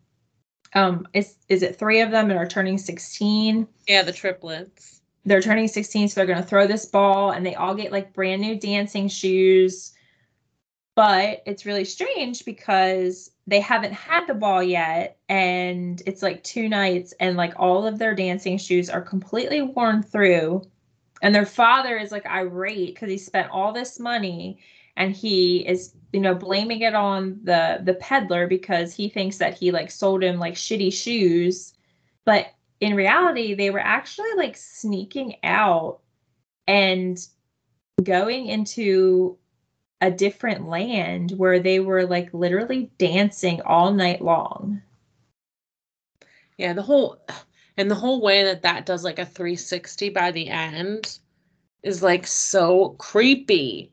Um, 0.76 1.08
is 1.14 1.36
is 1.50 1.62
it 1.62 1.78
three 1.78 2.02
of 2.02 2.10
them 2.10 2.32
and 2.32 2.40
are 2.40 2.48
turning 2.48 2.78
sixteen? 2.78 3.68
Yeah, 3.88 4.02
the 4.02 4.12
triplets. 4.12 5.02
They're 5.26 5.42
turning 5.42 5.68
sixteen, 5.68 6.08
so 6.08 6.20
they're 6.20 6.28
going 6.28 6.42
to 6.42 6.48
throw 6.48 6.68
this 6.68 6.86
ball, 6.86 7.32
and 7.32 7.46
they 7.46 7.56
all 7.56 7.76
get 7.76 7.92
like 7.92 8.14
brand 8.14 8.42
new 8.42 8.60
dancing 8.60 9.08
shoes. 9.08 9.94
But 10.96 11.42
it's 11.46 11.66
really 11.66 11.86
strange 11.86 12.46
because 12.46 13.32
they 13.48 13.60
haven't 13.60 13.94
had 13.94 14.26
the 14.28 14.34
ball 14.34 14.64
yet 14.64 15.18
and 15.28 16.02
it's 16.06 16.22
like 16.22 16.44
two 16.44 16.70
nights 16.70 17.14
and 17.20 17.36
like 17.36 17.54
all 17.58 17.86
of 17.86 18.00
their 18.00 18.16
dancing 18.16 18.58
shoes 18.58 18.90
are 18.90 19.02
completely 19.02 19.62
worn 19.62 20.02
through 20.02 20.62
and 21.22 21.34
their 21.36 21.46
father 21.46 21.98
is 21.98 22.12
like 22.12 22.26
irate 22.26 22.94
because 22.94 23.10
he 23.10 23.18
spent 23.18 23.50
all 23.52 23.74
this 23.74 24.00
money 24.00 24.60
and 24.96 25.14
he 25.14 25.68
is 25.68 25.94
you 26.14 26.20
know 26.20 26.36
blaming 26.36 26.82
it 26.82 26.96
on 26.96 27.40
the 27.44 27.80
the 27.84 27.96
peddler 27.96 28.48
because 28.48 28.94
he 28.94 29.10
thinks 29.10 29.38
that 29.38 29.58
he 29.58 29.72
like 29.72 29.92
sold 29.92 30.24
him 30.24 30.40
like 30.40 30.54
shitty 30.54 30.94
shoes 30.94 31.74
but 32.24 32.48
in 32.84 32.96
reality 32.96 33.54
they 33.54 33.70
were 33.70 33.80
actually 33.80 34.34
like 34.36 34.56
sneaking 34.58 35.36
out 35.44 36.00
and 36.68 37.28
going 38.04 38.48
into 38.48 39.38
a 40.02 40.12
different 40.12 40.68
land 40.68 41.32
where 41.32 41.60
they 41.60 41.80
were 41.80 42.06
like 42.06 42.34
literally 42.34 42.92
dancing 42.98 43.62
all 43.62 43.92
night 43.94 44.22
long 44.22 44.82
yeah 46.58 46.74
the 46.74 46.82
whole 46.82 47.20
and 47.78 47.90
the 47.90 47.96
whole 47.96 48.22
way 48.22 48.44
that 48.44 48.62
that 48.62 48.86
does 48.86 49.04
like 49.04 49.20
a 49.20 49.26
360 49.26 50.10
by 50.10 50.32
the 50.32 50.50
end 50.50 51.20
is 51.82 52.04
like 52.04 52.26
so 52.28 52.90
creepy. 53.00 53.92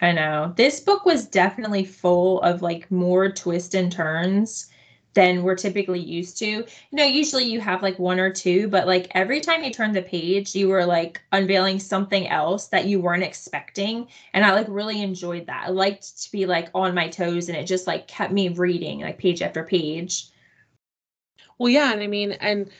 I 0.00 0.12
know. 0.12 0.54
This 0.56 0.80
book 0.80 1.04
was 1.04 1.26
definitely 1.26 1.84
full 1.84 2.40
of 2.40 2.62
like 2.62 2.90
more 2.90 3.30
twists 3.30 3.74
and 3.74 3.92
turns 3.92 4.68
than 5.14 5.42
we're 5.42 5.56
typically 5.56 6.00
used 6.00 6.38
to. 6.38 6.46
You 6.46 6.66
know, 6.92 7.04
usually 7.04 7.44
you 7.44 7.60
have 7.60 7.82
like 7.82 7.98
one 7.98 8.20
or 8.20 8.30
two, 8.30 8.68
but 8.68 8.86
like 8.86 9.08
every 9.12 9.40
time 9.40 9.64
you 9.64 9.72
turn 9.72 9.92
the 9.92 10.02
page, 10.02 10.54
you 10.54 10.68
were 10.68 10.86
like 10.86 11.20
unveiling 11.32 11.80
something 11.80 12.28
else 12.28 12.68
that 12.68 12.86
you 12.86 13.00
weren't 13.00 13.24
expecting. 13.24 14.08
And 14.32 14.44
I 14.44 14.52
like 14.52 14.66
really 14.68 15.02
enjoyed 15.02 15.46
that. 15.46 15.66
I 15.66 15.70
liked 15.70 16.22
to 16.22 16.32
be 16.32 16.46
like 16.46 16.68
on 16.74 16.94
my 16.94 17.08
toes 17.08 17.48
and 17.48 17.58
it 17.58 17.64
just 17.64 17.86
like 17.86 18.06
kept 18.06 18.32
me 18.32 18.48
reading 18.48 19.00
like 19.00 19.18
page 19.18 19.42
after 19.42 19.64
page. 19.64 20.28
Well, 21.58 21.68
yeah, 21.68 21.92
and 21.92 22.00
I 22.00 22.06
mean, 22.06 22.32
and 22.32 22.70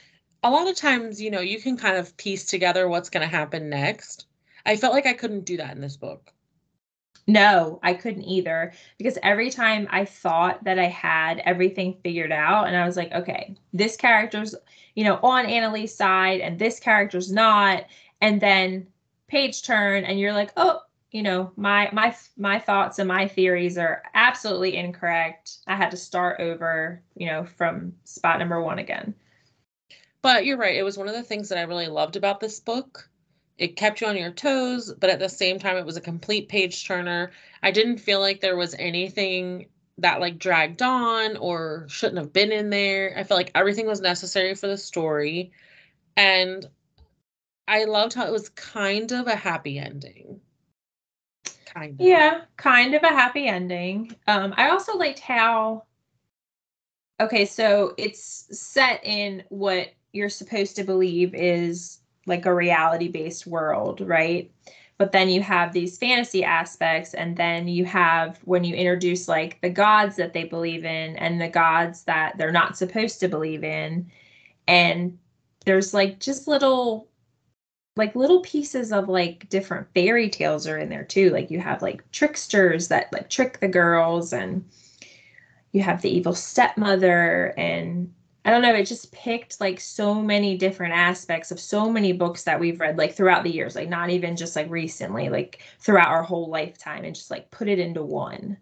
a 0.42 0.50
lot 0.50 0.68
of 0.68 0.76
times, 0.76 1.20
you 1.20 1.30
know, 1.30 1.40
you 1.40 1.60
can 1.60 1.76
kind 1.76 1.96
of 1.96 2.16
piece 2.16 2.46
together 2.46 2.88
what's 2.88 3.10
going 3.10 3.28
to 3.28 3.36
happen 3.36 3.68
next. 3.68 4.26
I 4.64 4.76
felt 4.76 4.94
like 4.94 5.06
I 5.06 5.12
couldn't 5.12 5.44
do 5.44 5.56
that 5.58 5.74
in 5.74 5.80
this 5.80 5.96
book. 5.96 6.32
No, 7.32 7.78
I 7.82 7.94
couldn't 7.94 8.24
either 8.24 8.72
because 8.98 9.16
every 9.22 9.50
time 9.50 9.86
I 9.90 10.04
thought 10.04 10.64
that 10.64 10.78
I 10.78 10.86
had 10.86 11.38
everything 11.44 11.94
figured 12.02 12.32
out 12.32 12.66
and 12.66 12.76
I 12.76 12.84
was 12.86 12.96
like, 12.96 13.12
okay, 13.12 13.54
this 13.72 13.96
character's, 13.96 14.54
you 14.94 15.04
know, 15.04 15.16
on 15.22 15.44
Annalee's 15.46 15.94
side 15.94 16.40
and 16.40 16.58
this 16.58 16.80
character's 16.80 17.30
not 17.32 17.84
and 18.20 18.40
then 18.40 18.86
page 19.28 19.62
turn 19.62 20.04
and 20.04 20.18
you're 20.18 20.32
like, 20.32 20.50
"Oh, 20.56 20.80
you 21.12 21.22
know, 21.22 21.52
my 21.56 21.88
my 21.92 22.14
my 22.36 22.58
thoughts 22.58 22.98
and 22.98 23.06
my 23.08 23.28
theories 23.28 23.78
are 23.78 24.02
absolutely 24.14 24.76
incorrect. 24.76 25.58
I 25.68 25.76
had 25.76 25.90
to 25.92 25.96
start 25.96 26.40
over, 26.40 27.02
you 27.16 27.26
know, 27.26 27.44
from 27.44 27.94
spot 28.04 28.38
number 28.40 28.60
1 28.62 28.78
again." 28.78 29.14
But 30.22 30.46
you're 30.46 30.56
right. 30.56 30.76
It 30.76 30.82
was 30.82 30.96
one 30.96 31.08
of 31.08 31.14
the 31.14 31.22
things 31.22 31.50
that 31.50 31.58
I 31.58 31.62
really 31.62 31.88
loved 31.88 32.16
about 32.16 32.40
this 32.40 32.58
book. 32.58 33.09
It 33.60 33.76
kept 33.76 34.00
you 34.00 34.06
on 34.06 34.16
your 34.16 34.32
toes, 34.32 34.90
but 34.98 35.10
at 35.10 35.18
the 35.18 35.28
same 35.28 35.58
time, 35.58 35.76
it 35.76 35.84
was 35.84 35.98
a 35.98 36.00
complete 36.00 36.48
page 36.48 36.86
turner. 36.86 37.30
I 37.62 37.70
didn't 37.70 37.98
feel 37.98 38.18
like 38.18 38.40
there 38.40 38.56
was 38.56 38.74
anything 38.78 39.66
that 39.98 40.18
like 40.18 40.38
dragged 40.38 40.80
on 40.80 41.36
or 41.36 41.84
shouldn't 41.90 42.16
have 42.16 42.32
been 42.32 42.52
in 42.52 42.70
there. 42.70 43.12
I 43.18 43.22
felt 43.22 43.36
like 43.36 43.50
everything 43.54 43.86
was 43.86 44.00
necessary 44.00 44.54
for 44.54 44.66
the 44.66 44.78
story. 44.78 45.52
And 46.16 46.66
I 47.68 47.84
loved 47.84 48.14
how 48.14 48.26
it 48.26 48.32
was 48.32 48.48
kind 48.48 49.12
of 49.12 49.26
a 49.26 49.36
happy 49.36 49.78
ending. 49.78 50.40
Kind 51.66 52.00
of. 52.00 52.06
Yeah, 52.06 52.40
kind 52.56 52.94
of 52.94 53.02
a 53.02 53.08
happy 53.08 53.46
ending. 53.46 54.16
Um, 54.26 54.54
I 54.56 54.70
also 54.70 54.96
liked 54.96 55.20
how 55.20 55.84
okay, 57.20 57.44
so 57.44 57.92
it's 57.98 58.58
set 58.58 59.04
in 59.04 59.44
what 59.50 59.90
you're 60.12 60.30
supposed 60.30 60.76
to 60.76 60.84
believe 60.84 61.34
is 61.34 61.99
like 62.30 62.46
a 62.46 62.54
reality 62.54 63.08
based 63.08 63.46
world, 63.46 64.00
right? 64.00 64.50
But 64.96 65.12
then 65.12 65.28
you 65.28 65.42
have 65.42 65.72
these 65.72 65.98
fantasy 65.98 66.44
aspects, 66.44 67.14
and 67.14 67.36
then 67.36 67.68
you 67.68 67.84
have 67.86 68.38
when 68.44 68.64
you 68.64 68.74
introduce 68.74 69.28
like 69.28 69.60
the 69.60 69.70
gods 69.70 70.16
that 70.16 70.32
they 70.32 70.44
believe 70.44 70.84
in 70.84 71.16
and 71.16 71.40
the 71.40 71.48
gods 71.48 72.04
that 72.04 72.38
they're 72.38 72.52
not 72.52 72.76
supposed 72.76 73.20
to 73.20 73.28
believe 73.28 73.64
in. 73.64 74.10
And 74.68 75.18
there's 75.64 75.94
like 75.94 76.20
just 76.20 76.48
little 76.48 77.08
like 77.96 78.14
little 78.14 78.40
pieces 78.40 78.92
of 78.92 79.08
like 79.08 79.48
different 79.48 79.86
fairy 79.94 80.30
tales 80.30 80.66
are 80.66 80.78
in 80.78 80.88
there 80.88 81.04
too. 81.04 81.30
Like 81.30 81.50
you 81.50 81.60
have 81.60 81.82
like 81.82 82.08
tricksters 82.12 82.88
that 82.88 83.12
like 83.12 83.28
trick 83.28 83.60
the 83.60 83.68
girls 83.68 84.32
and 84.32 84.64
you 85.72 85.82
have 85.82 86.02
the 86.02 86.10
evil 86.10 86.34
stepmother 86.34 87.54
and 87.58 88.12
I 88.44 88.50
don't 88.50 88.62
know, 88.62 88.74
it 88.74 88.84
just 88.86 89.12
picked 89.12 89.60
like 89.60 89.80
so 89.80 90.14
many 90.14 90.56
different 90.56 90.94
aspects 90.94 91.50
of 91.50 91.60
so 91.60 91.90
many 91.90 92.12
books 92.12 92.44
that 92.44 92.58
we've 92.60 92.80
read 92.80 92.98
like 92.98 93.14
throughout 93.14 93.44
the 93.44 93.50
years, 93.52 93.74
like 93.76 93.88
not 93.88 94.10
even 94.10 94.36
just 94.36 94.56
like 94.56 94.70
recently, 94.70 95.28
like 95.28 95.60
throughout 95.78 96.08
our 96.08 96.22
whole 96.22 96.48
lifetime 96.50 97.04
and 97.04 97.14
just 97.14 97.30
like 97.30 97.50
put 97.50 97.68
it 97.68 97.78
into 97.78 98.02
one. 98.02 98.58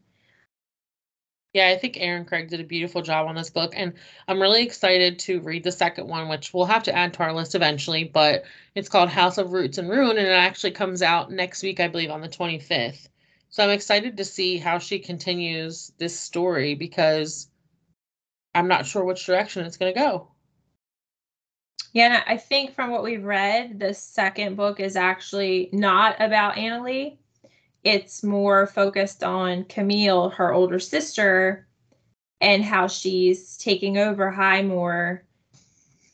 Yeah, 1.55 1.69
I 1.69 1.79
think 1.79 1.97
Erin 1.99 2.25
Craig 2.25 2.49
did 2.49 2.61
a 2.61 2.65
beautiful 2.65 3.03
job 3.03 3.27
on 3.27 3.35
this 3.35 3.51
book, 3.51 3.73
and 3.77 3.95
I'm 4.29 4.41
really 4.41 4.63
excited 4.63 5.19
to 5.21 5.41
read 5.41 5.65
the 5.65 5.73
second 5.73 6.07
one, 6.07 6.29
which 6.29 6.53
we'll 6.55 6.67
have 6.67 6.83
to 6.85 6.95
add 6.95 7.15
to 7.15 7.21
our 7.23 7.33
list 7.35 7.55
eventually. 7.55 8.05
But 8.05 8.45
it's 8.75 8.89
called 8.89 9.09
House 9.09 9.39
of 9.39 9.53
Roots 9.53 9.79
and 9.79 9.89
Ruin, 9.89 10.19
and 10.19 10.27
it 10.27 10.31
actually 10.31 10.73
comes 10.73 11.03
out 11.03 11.31
next 11.33 11.63
week, 11.63 11.81
I 11.81 11.89
believe, 11.89 12.11
on 12.11 12.21
the 12.21 12.29
25th. 12.29 13.09
So 13.51 13.65
I'm 13.65 13.71
excited 13.71 14.17
to 14.17 14.25
see 14.25 14.59
how 14.59 14.79
she 14.79 14.99
continues 14.99 15.91
this 15.99 16.19
story 16.19 16.75
because 16.75 17.48
I'm 18.55 18.69
not 18.69 18.87
sure 18.87 19.05
which 19.05 19.27
direction 19.27 19.65
it's 19.65 19.77
going 19.77 19.93
to 19.93 20.01
go. 20.01 20.29
Yeah, 21.93 22.23
I 22.27 22.37
think 22.37 22.75
from 22.75 22.91
what 22.91 23.03
we've 23.03 23.25
read, 23.25 23.81
the 23.81 23.95
second 23.95 24.57
book 24.57 24.79
is 24.79 24.97
actually 24.97 25.71
not 25.73 26.17
about 26.21 26.57
Annalee. 26.57 27.19
It's 27.83 28.23
more 28.23 28.67
focused 28.67 29.25
on 29.25 29.65
Camille, 29.65 30.31
her 30.31 30.53
older 30.53 30.79
sister, 30.79 31.67
and 32.41 32.63
how 32.63 32.89
she's 32.89 33.57
taking 33.57 33.99
over 33.99 34.31
Highmoor. 34.31 35.21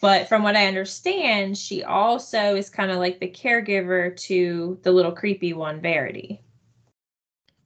But 0.01 0.29
from 0.29 0.43
what 0.43 0.57
I 0.57 0.67
understand, 0.67 1.57
she 1.57 1.83
also 1.83 2.55
is 2.55 2.69
kind 2.71 2.91
of 2.91 2.99
like 2.99 3.21
the 3.21 3.31
caregiver 3.31 4.17
to 4.23 4.79
the 4.83 4.93
little 4.93 5.13
creepy 5.13 5.55
one, 5.55 5.81
Verity. 5.81 6.43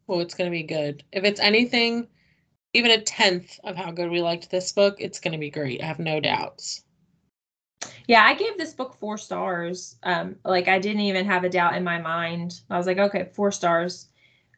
Well, 0.07 0.21
it's 0.21 0.35
going 0.35 0.51
to 0.51 0.57
be 0.57 0.63
good. 0.63 1.05
If 1.13 1.25
it's 1.25 1.41
anything, 1.41 2.07
even 2.75 2.91
a 2.91 3.01
tenth 3.01 3.59
of 3.65 3.77
how 3.77 3.91
good 3.91 4.11
we 4.11 4.21
liked 4.21 4.51
this 4.51 4.73
book, 4.73 4.97
it's 4.99 5.21
going 5.21 5.33
to 5.33 5.39
be 5.39 5.51
great. 5.51 5.83
I 5.83 5.87
have 5.87 5.99
no 5.99 6.21
doubts. 6.21 6.85
Yeah, 8.07 8.25
I 8.25 8.35
gave 8.35 8.59
this 8.59 8.75
book 8.75 8.95
four 8.95 9.19
stars. 9.19 9.97
Um, 10.03 10.37
like 10.45 10.69
I 10.69 10.79
didn't 10.79 11.03
even 11.03 11.27
have 11.27 11.45
a 11.45 11.49
doubt 11.49 11.77
in 11.77 11.85
my 11.85 11.99
mind. 12.01 12.61
I 12.71 12.77
was 12.77 12.87
like, 12.87 12.99
okay, 12.99 13.29
four 13.33 13.53
stars. 13.53 14.09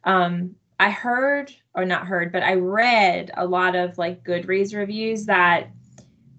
Um, 0.05 0.55
I 0.79 0.91
heard 0.91 1.53
or 1.75 1.85
not 1.85 2.07
heard, 2.07 2.33
but 2.33 2.43
I 2.43 2.55
read 2.55 3.31
a 3.37 3.47
lot 3.47 3.77
of 3.77 3.99
like 3.99 4.25
Goodreads 4.25 4.75
reviews 4.75 5.27
that 5.27 5.71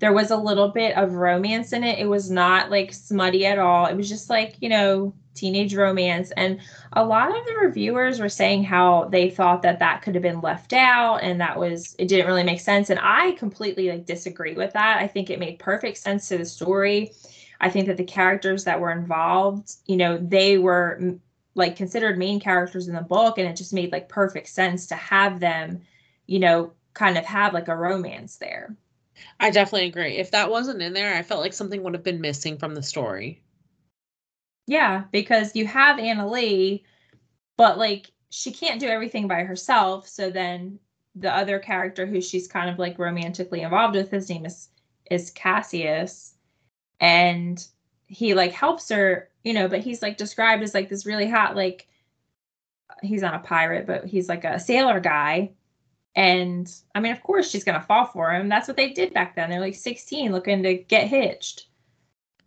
there 0.01 0.11
was 0.11 0.31
a 0.31 0.35
little 0.35 0.69
bit 0.69 0.97
of 0.97 1.13
romance 1.13 1.73
in 1.73 1.83
it. 1.83 1.99
It 1.99 2.07
was 2.07 2.31
not 2.31 2.71
like 2.71 2.91
smutty 2.91 3.45
at 3.45 3.59
all. 3.59 3.85
It 3.85 3.95
was 3.95 4.09
just 4.09 4.31
like, 4.31 4.55
you 4.59 4.67
know, 4.67 5.13
teenage 5.35 5.75
romance. 5.75 6.31
And 6.31 6.59
a 6.93 7.05
lot 7.05 7.29
of 7.29 7.45
the 7.45 7.53
reviewers 7.61 8.19
were 8.19 8.27
saying 8.27 8.63
how 8.63 9.09
they 9.11 9.29
thought 9.29 9.61
that 9.61 9.77
that 9.77 10.01
could 10.01 10.15
have 10.15 10.23
been 10.23 10.41
left 10.41 10.73
out 10.73 11.17
and 11.17 11.39
that 11.39 11.57
was 11.57 11.95
it 11.99 12.07
didn't 12.07 12.25
really 12.25 12.43
make 12.43 12.59
sense. 12.59 12.89
And 12.89 12.99
i 13.01 13.33
completely 13.33 13.91
like 13.91 14.07
disagree 14.07 14.55
with 14.55 14.73
that. 14.73 14.97
I 14.97 15.07
think 15.07 15.29
it 15.29 15.39
made 15.39 15.59
perfect 15.59 15.97
sense 15.97 16.27
to 16.29 16.37
the 16.39 16.45
story. 16.45 17.11
I 17.61 17.69
think 17.69 17.85
that 17.85 17.97
the 17.97 18.03
characters 18.03 18.63
that 18.63 18.79
were 18.79 18.91
involved 18.91 19.75
you 19.85 19.97
know 19.97 20.17
they 20.17 20.57
were 20.57 21.15
like 21.53 21.75
considered 21.75 22.17
main 22.17 22.39
characters 22.39 22.87
in 22.87 22.95
the 22.95 23.01
book 23.01 23.37
and 23.37 23.47
it 23.47 23.55
just 23.55 23.71
made 23.71 23.91
like 23.91 24.09
perfect 24.09 24.47
sense 24.47 24.87
to 24.87 24.95
have 24.95 25.39
them 25.39 25.81
you 26.25 26.39
know 26.39 26.73
kind 26.95 27.19
of 27.19 27.25
have 27.25 27.53
like 27.53 27.67
a 27.67 27.75
romance 27.75 28.37
there 28.37 28.75
i 29.39 29.49
definitely 29.49 29.87
agree 29.87 30.17
if 30.17 30.31
that 30.31 30.49
wasn't 30.49 30.81
in 30.81 30.93
there 30.93 31.15
i 31.15 31.21
felt 31.21 31.41
like 31.41 31.53
something 31.53 31.83
would 31.83 31.93
have 31.93 32.03
been 32.03 32.21
missing 32.21 32.57
from 32.57 32.75
the 32.75 32.83
story 32.83 33.41
yeah, 34.67 35.03
because 35.11 35.55
you 35.55 35.65
have 35.67 35.99
Annalee, 35.99 36.83
but 37.57 37.77
like 37.77 38.11
she 38.29 38.51
can't 38.51 38.79
do 38.79 38.87
everything 38.87 39.27
by 39.27 39.43
herself. 39.43 40.07
So 40.07 40.29
then 40.29 40.79
the 41.15 41.35
other 41.35 41.59
character 41.59 42.05
who 42.05 42.21
she's 42.21 42.47
kind 42.47 42.69
of 42.69 42.79
like 42.79 42.97
romantically 42.97 43.61
involved 43.61 43.95
with, 43.95 44.11
his 44.11 44.29
name 44.29 44.45
is 44.45 44.69
is 45.09 45.31
Cassius, 45.31 46.35
and 47.01 47.65
he 48.07 48.33
like 48.33 48.53
helps 48.53 48.89
her, 48.89 49.29
you 49.43 49.53
know, 49.53 49.67
but 49.67 49.81
he's 49.81 50.01
like 50.01 50.17
described 50.17 50.63
as 50.63 50.73
like 50.73 50.89
this 50.89 51.05
really 51.05 51.29
hot, 51.29 51.55
like 51.55 51.87
he's 53.01 53.21
not 53.21 53.35
a 53.35 53.39
pirate, 53.39 53.87
but 53.87 54.05
he's 54.05 54.29
like 54.29 54.45
a 54.45 54.59
sailor 54.59 54.99
guy. 55.01 55.51
And 56.15 56.71
I 56.93 56.99
mean, 56.99 57.11
of 57.11 57.23
course, 57.23 57.49
she's 57.49 57.63
gonna 57.63 57.81
fall 57.81 58.05
for 58.05 58.31
him. 58.31 58.49
That's 58.49 58.67
what 58.67 58.77
they 58.77 58.89
did 58.89 59.13
back 59.13 59.35
then. 59.35 59.49
They're 59.49 59.59
like 59.59 59.75
16, 59.75 60.31
looking 60.31 60.63
to 60.63 60.75
get 60.75 61.07
hitched. 61.07 61.67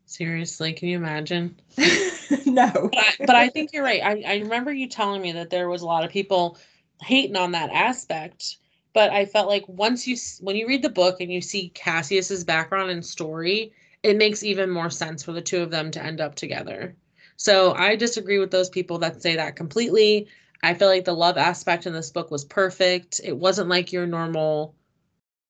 Seriously, 0.06 0.72
can 0.74 0.88
you 0.88 0.96
imagine? 0.96 1.58
no. 2.46 2.70
But 2.72 2.98
I, 2.98 3.14
but 3.20 3.36
I, 3.36 3.48
think 3.48 3.72
you're 3.72 3.82
right. 3.82 4.02
I, 4.02 4.22
I 4.26 4.38
remember 4.38 4.72
you 4.72 4.86
telling 4.86 5.22
me 5.22 5.32
that 5.32 5.50
there 5.50 5.68
was 5.68 5.82
a 5.82 5.86
lot 5.86 6.04
of 6.04 6.10
people 6.10 6.58
hating 7.00 7.36
on 7.36 7.52
that 7.52 7.70
aspect. 7.70 8.58
But 8.92 9.10
I 9.10 9.26
felt 9.26 9.48
like 9.48 9.66
once 9.66 10.06
you, 10.06 10.16
when 10.40 10.56
you 10.56 10.68
read 10.68 10.82
the 10.82 10.88
book 10.88 11.20
and 11.20 11.32
you 11.32 11.40
see 11.40 11.70
Cassius's 11.70 12.44
background 12.44 12.90
and 12.90 13.04
story, 13.04 13.72
it 14.04 14.16
makes 14.16 14.44
even 14.44 14.70
more 14.70 14.90
sense 14.90 15.24
for 15.24 15.32
the 15.32 15.42
two 15.42 15.62
of 15.62 15.70
them 15.70 15.90
to 15.90 16.04
end 16.04 16.20
up 16.20 16.34
together. 16.34 16.94
So 17.36 17.74
I 17.74 17.96
disagree 17.96 18.38
with 18.38 18.52
those 18.52 18.68
people 18.68 18.98
that 18.98 19.20
say 19.20 19.34
that 19.34 19.56
completely. 19.56 20.28
I 20.64 20.74
feel 20.74 20.88
like 20.88 21.04
the 21.04 21.12
love 21.12 21.36
aspect 21.36 21.86
in 21.86 21.92
this 21.92 22.10
book 22.10 22.30
was 22.30 22.44
perfect. 22.44 23.20
It 23.22 23.36
wasn't 23.36 23.68
like 23.68 23.92
your 23.92 24.06
normal, 24.06 24.74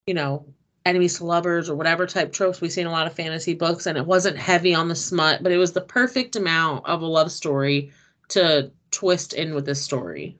you 0.07 0.13
know, 0.13 0.45
enemies 0.85 1.17
to 1.17 1.25
lovers 1.25 1.69
or 1.69 1.75
whatever 1.75 2.05
type 2.05 2.31
tropes. 2.31 2.61
We 2.61 2.69
see 2.69 2.81
in 2.81 2.87
a 2.87 2.91
lot 2.91 3.07
of 3.07 3.13
fantasy 3.13 3.53
books 3.53 3.85
and 3.85 3.97
it 3.97 4.05
wasn't 4.05 4.37
heavy 4.37 4.75
on 4.75 4.87
the 4.87 4.95
smut 4.95 5.41
but 5.41 5.51
it 5.51 5.57
was 5.57 5.73
the 5.73 5.81
perfect 5.81 6.35
amount 6.35 6.85
of 6.85 7.01
a 7.01 7.07
love 7.07 7.31
story 7.31 7.91
to 8.29 8.71
twist 8.91 9.33
in 9.33 9.55
with 9.55 9.65
this 9.65 9.81
story. 9.81 10.37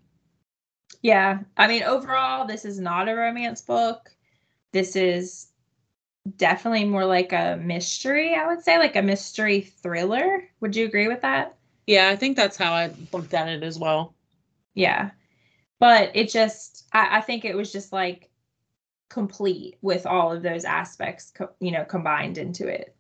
Yeah 1.02 1.40
i 1.58 1.68
mean 1.68 1.84
overall 1.84 2.48
this 2.48 2.66
is 2.66 2.80
not 2.80 3.10
a 3.10 3.16
romance 3.16 3.62
book. 3.62 4.12
This 4.72 4.96
is 4.96 5.48
definitely 6.38 6.86
more 6.86 7.06
like 7.06 7.32
a 7.34 7.60
mystery 7.64 8.36
i 8.36 8.48
would 8.48 8.64
say 8.64 8.78
like 8.78 8.96
a 8.96 9.02
mystery 9.02 9.62
thriller. 9.62 10.44
Would 10.60 10.76
you 10.76 10.86
agree 10.86 11.08
with 11.08 11.22
that? 11.22 11.56
Yeah 11.88 12.10
i 12.10 12.16
think 12.16 12.36
that's 12.36 12.58
how 12.58 12.74
i 12.74 12.92
looked 13.14 13.34
at 13.34 13.48
it 13.48 13.64
as 13.64 13.80
well 13.80 14.16
yeah. 14.76 15.12
But 15.80 16.12
it 16.14 16.30
just 16.30 16.88
I, 16.94 17.18
I 17.18 17.22
think 17.22 17.46
it 17.46 17.56
was 17.56 17.72
just 17.72 17.92
like 17.92 18.30
complete 19.10 19.78
with 19.82 20.06
all 20.06 20.32
of 20.32 20.42
those 20.42 20.66
aspects 20.66 21.32
you 21.60 21.72
know 21.72 21.86
combined 21.86 22.38
into 22.38 22.68
it. 22.68 22.96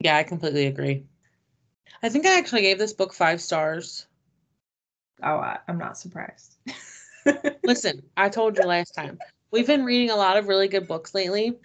Yeah 0.00 0.16
i 0.16 0.22
completely 0.22 0.66
agree. 0.66 1.04
I 2.02 2.08
think 2.08 2.26
i 2.26 2.38
actually 2.38 2.62
gave 2.62 2.78
this 2.78 2.92
book 2.92 3.14
five 3.14 3.40
stars. 3.40 4.06
Oh 5.22 5.36
I, 5.36 5.58
i'm 5.68 5.78
not 5.78 5.98
surprised. 5.98 6.56
Listen 7.64 8.02
i 8.16 8.28
told 8.28 8.58
you 8.58 8.64
last 8.64 8.94
time 8.94 9.18
we've 9.50 9.66
been 9.66 9.84
reading 9.84 10.10
a 10.10 10.16
lot 10.16 10.36
of 10.36 10.48
really 10.48 10.68
good 10.68 10.88
books 10.88 11.14
lately. 11.14 11.58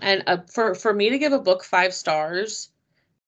And 0.00 0.24
uh, 0.26 0.38
for 0.52 0.74
for 0.74 0.92
me 0.92 1.10
to 1.10 1.18
give 1.18 1.32
a 1.32 1.38
book 1.38 1.64
five 1.64 1.94
stars 1.94 2.70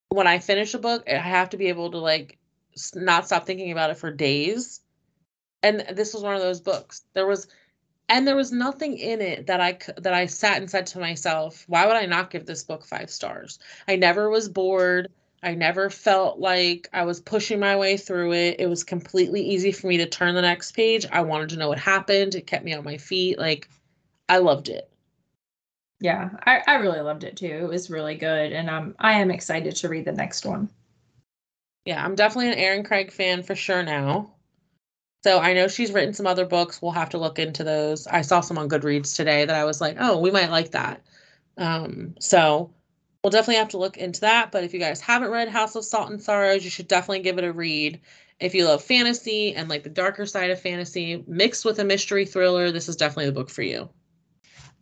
when 0.09 0.27
i 0.27 0.39
finish 0.39 0.73
a 0.73 0.79
book 0.79 1.03
i 1.07 1.15
have 1.15 1.49
to 1.49 1.57
be 1.57 1.67
able 1.67 1.91
to 1.91 1.97
like 1.97 2.37
not 2.95 3.25
stop 3.25 3.45
thinking 3.45 3.71
about 3.71 3.89
it 3.89 3.97
for 3.97 4.11
days 4.11 4.81
and 5.63 5.85
this 5.93 6.13
was 6.13 6.23
one 6.23 6.35
of 6.35 6.41
those 6.41 6.61
books 6.61 7.03
there 7.13 7.27
was 7.27 7.47
and 8.09 8.25
there 8.25 8.35
was 8.35 8.51
nothing 8.51 8.97
in 8.97 9.21
it 9.21 9.47
that 9.47 9.59
I 9.59 9.77
that 9.97 10.13
I 10.13 10.25
sat 10.27 10.57
and 10.57 10.69
said 10.69 10.87
to 10.87 10.99
myself, 10.99 11.65
why 11.67 11.85
would 11.85 11.95
I 11.95 12.05
not 12.05 12.29
give 12.29 12.45
this 12.45 12.63
book 12.63 12.85
5 12.85 13.09
stars? 13.09 13.59
I 13.87 13.95
never 13.97 14.29
was 14.29 14.47
bored. 14.49 15.09
I 15.43 15.53
never 15.55 15.89
felt 15.89 16.39
like 16.39 16.89
I 16.93 17.03
was 17.03 17.21
pushing 17.21 17.59
my 17.59 17.75
way 17.75 17.97
through 17.97 18.33
it. 18.33 18.59
It 18.59 18.67
was 18.67 18.83
completely 18.83 19.41
easy 19.41 19.71
for 19.71 19.87
me 19.87 19.97
to 19.97 20.05
turn 20.05 20.35
the 20.35 20.41
next 20.41 20.71
page. 20.71 21.05
I 21.11 21.21
wanted 21.21 21.49
to 21.49 21.57
know 21.57 21.67
what 21.67 21.79
happened. 21.79 22.35
It 22.35 22.47
kept 22.47 22.65
me 22.65 22.73
on 22.73 22.83
my 22.83 22.97
feet. 22.97 23.37
Like 23.37 23.69
I 24.29 24.37
loved 24.37 24.69
it. 24.69 24.89
Yeah, 25.99 26.29
I, 26.45 26.61
I 26.65 26.75
really 26.75 27.01
loved 27.01 27.23
it 27.23 27.35
too. 27.37 27.45
It 27.47 27.67
was 27.67 27.89
really 27.89 28.15
good. 28.15 28.53
And 28.53 28.69
um 28.69 28.95
I 28.99 29.13
am 29.19 29.31
excited 29.31 29.75
to 29.77 29.89
read 29.89 30.05
the 30.05 30.11
next 30.13 30.45
one. 30.45 30.69
Yeah, 31.85 32.03
I'm 32.03 32.15
definitely 32.15 32.51
an 32.51 32.59
Erin 32.59 32.83
Craig 32.83 33.11
fan 33.11 33.43
for 33.43 33.55
sure 33.55 33.83
now. 33.83 34.36
So 35.23 35.39
I 35.39 35.53
know 35.53 35.67
she's 35.67 35.91
written 35.91 36.13
some 36.13 36.27
other 36.27 36.45
books. 36.45 36.81
We'll 36.81 36.91
have 36.91 37.09
to 37.09 37.17
look 37.17 37.39
into 37.39 37.63
those. 37.63 38.07
I 38.07 38.21
saw 38.21 38.41
some 38.41 38.57
on 38.57 38.69
Goodreads 38.69 39.15
today 39.15 39.45
that 39.45 39.55
I 39.55 39.65
was 39.65 39.81
like, 39.81 39.97
oh, 39.99 40.19
we 40.19 40.31
might 40.31 40.51
like 40.51 40.71
that. 40.71 41.03
Um, 41.57 42.15
so 42.19 42.71
we'll 43.23 43.31
definitely 43.31 43.55
have 43.55 43.69
to 43.69 43.77
look 43.77 43.97
into 43.97 44.21
that. 44.21 44.51
But 44.51 44.63
if 44.63 44.73
you 44.73 44.79
guys 44.79 45.01
haven't 45.01 45.31
read 45.31 45.49
House 45.49 45.75
of 45.75 45.85
Salt 45.85 46.11
and 46.11 46.21
Sorrows, 46.21 46.63
you 46.63 46.69
should 46.69 46.87
definitely 46.87 47.21
give 47.21 47.37
it 47.37 47.43
a 47.43 47.51
read. 47.51 47.99
If 48.39 48.53
you 48.53 48.65
love 48.65 48.83
fantasy 48.83 49.55
and 49.55 49.67
like 49.67 49.83
the 49.83 49.89
darker 49.89 50.25
side 50.27 50.51
of 50.51 50.61
fantasy 50.61 51.23
mixed 51.27 51.65
with 51.65 51.79
a 51.79 51.83
mystery 51.83 52.25
thriller, 52.25 52.71
this 52.71 52.87
is 52.87 52.95
definitely 52.95 53.25
the 53.25 53.31
book 53.31 53.49
for 53.49 53.63
you. 53.63 53.89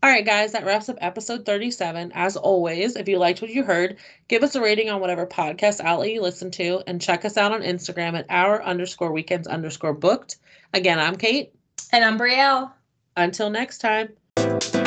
All 0.04 0.10
right, 0.12 0.26
guys, 0.26 0.52
that 0.52 0.66
wraps 0.66 0.88
up 0.88 0.98
episode 1.02 1.46
37. 1.46 2.12
As 2.14 2.38
always, 2.38 2.96
if 2.96 3.08
you 3.08 3.18
liked 3.18 3.42
what 3.42 3.50
you 3.50 3.64
heard, 3.64 3.98
give 4.28 4.44
us 4.44 4.54
a 4.54 4.62
rating 4.62 4.90
on 4.90 5.02
whatever 5.02 5.26
podcast 5.26 5.80
outlet 5.80 6.12
you 6.12 6.22
listen 6.22 6.52
to 6.52 6.84
and 6.86 7.02
check 7.02 7.26
us 7.26 7.38
out 7.38 7.52
on 7.52 7.62
Instagram 7.62 8.18
at 8.18 8.28
our 8.30 8.64
underscore 8.64 9.12
weekends 9.12 9.48
underscore 9.48 9.94
booked. 9.94 10.38
Again, 10.74 11.00
I'm 11.00 11.16
Kate. 11.16 11.54
And 11.92 12.06
I'm 12.06 12.20
Brielle. 12.20 12.72
Until 13.18 13.50
next 13.50 13.80
time. 13.80 14.85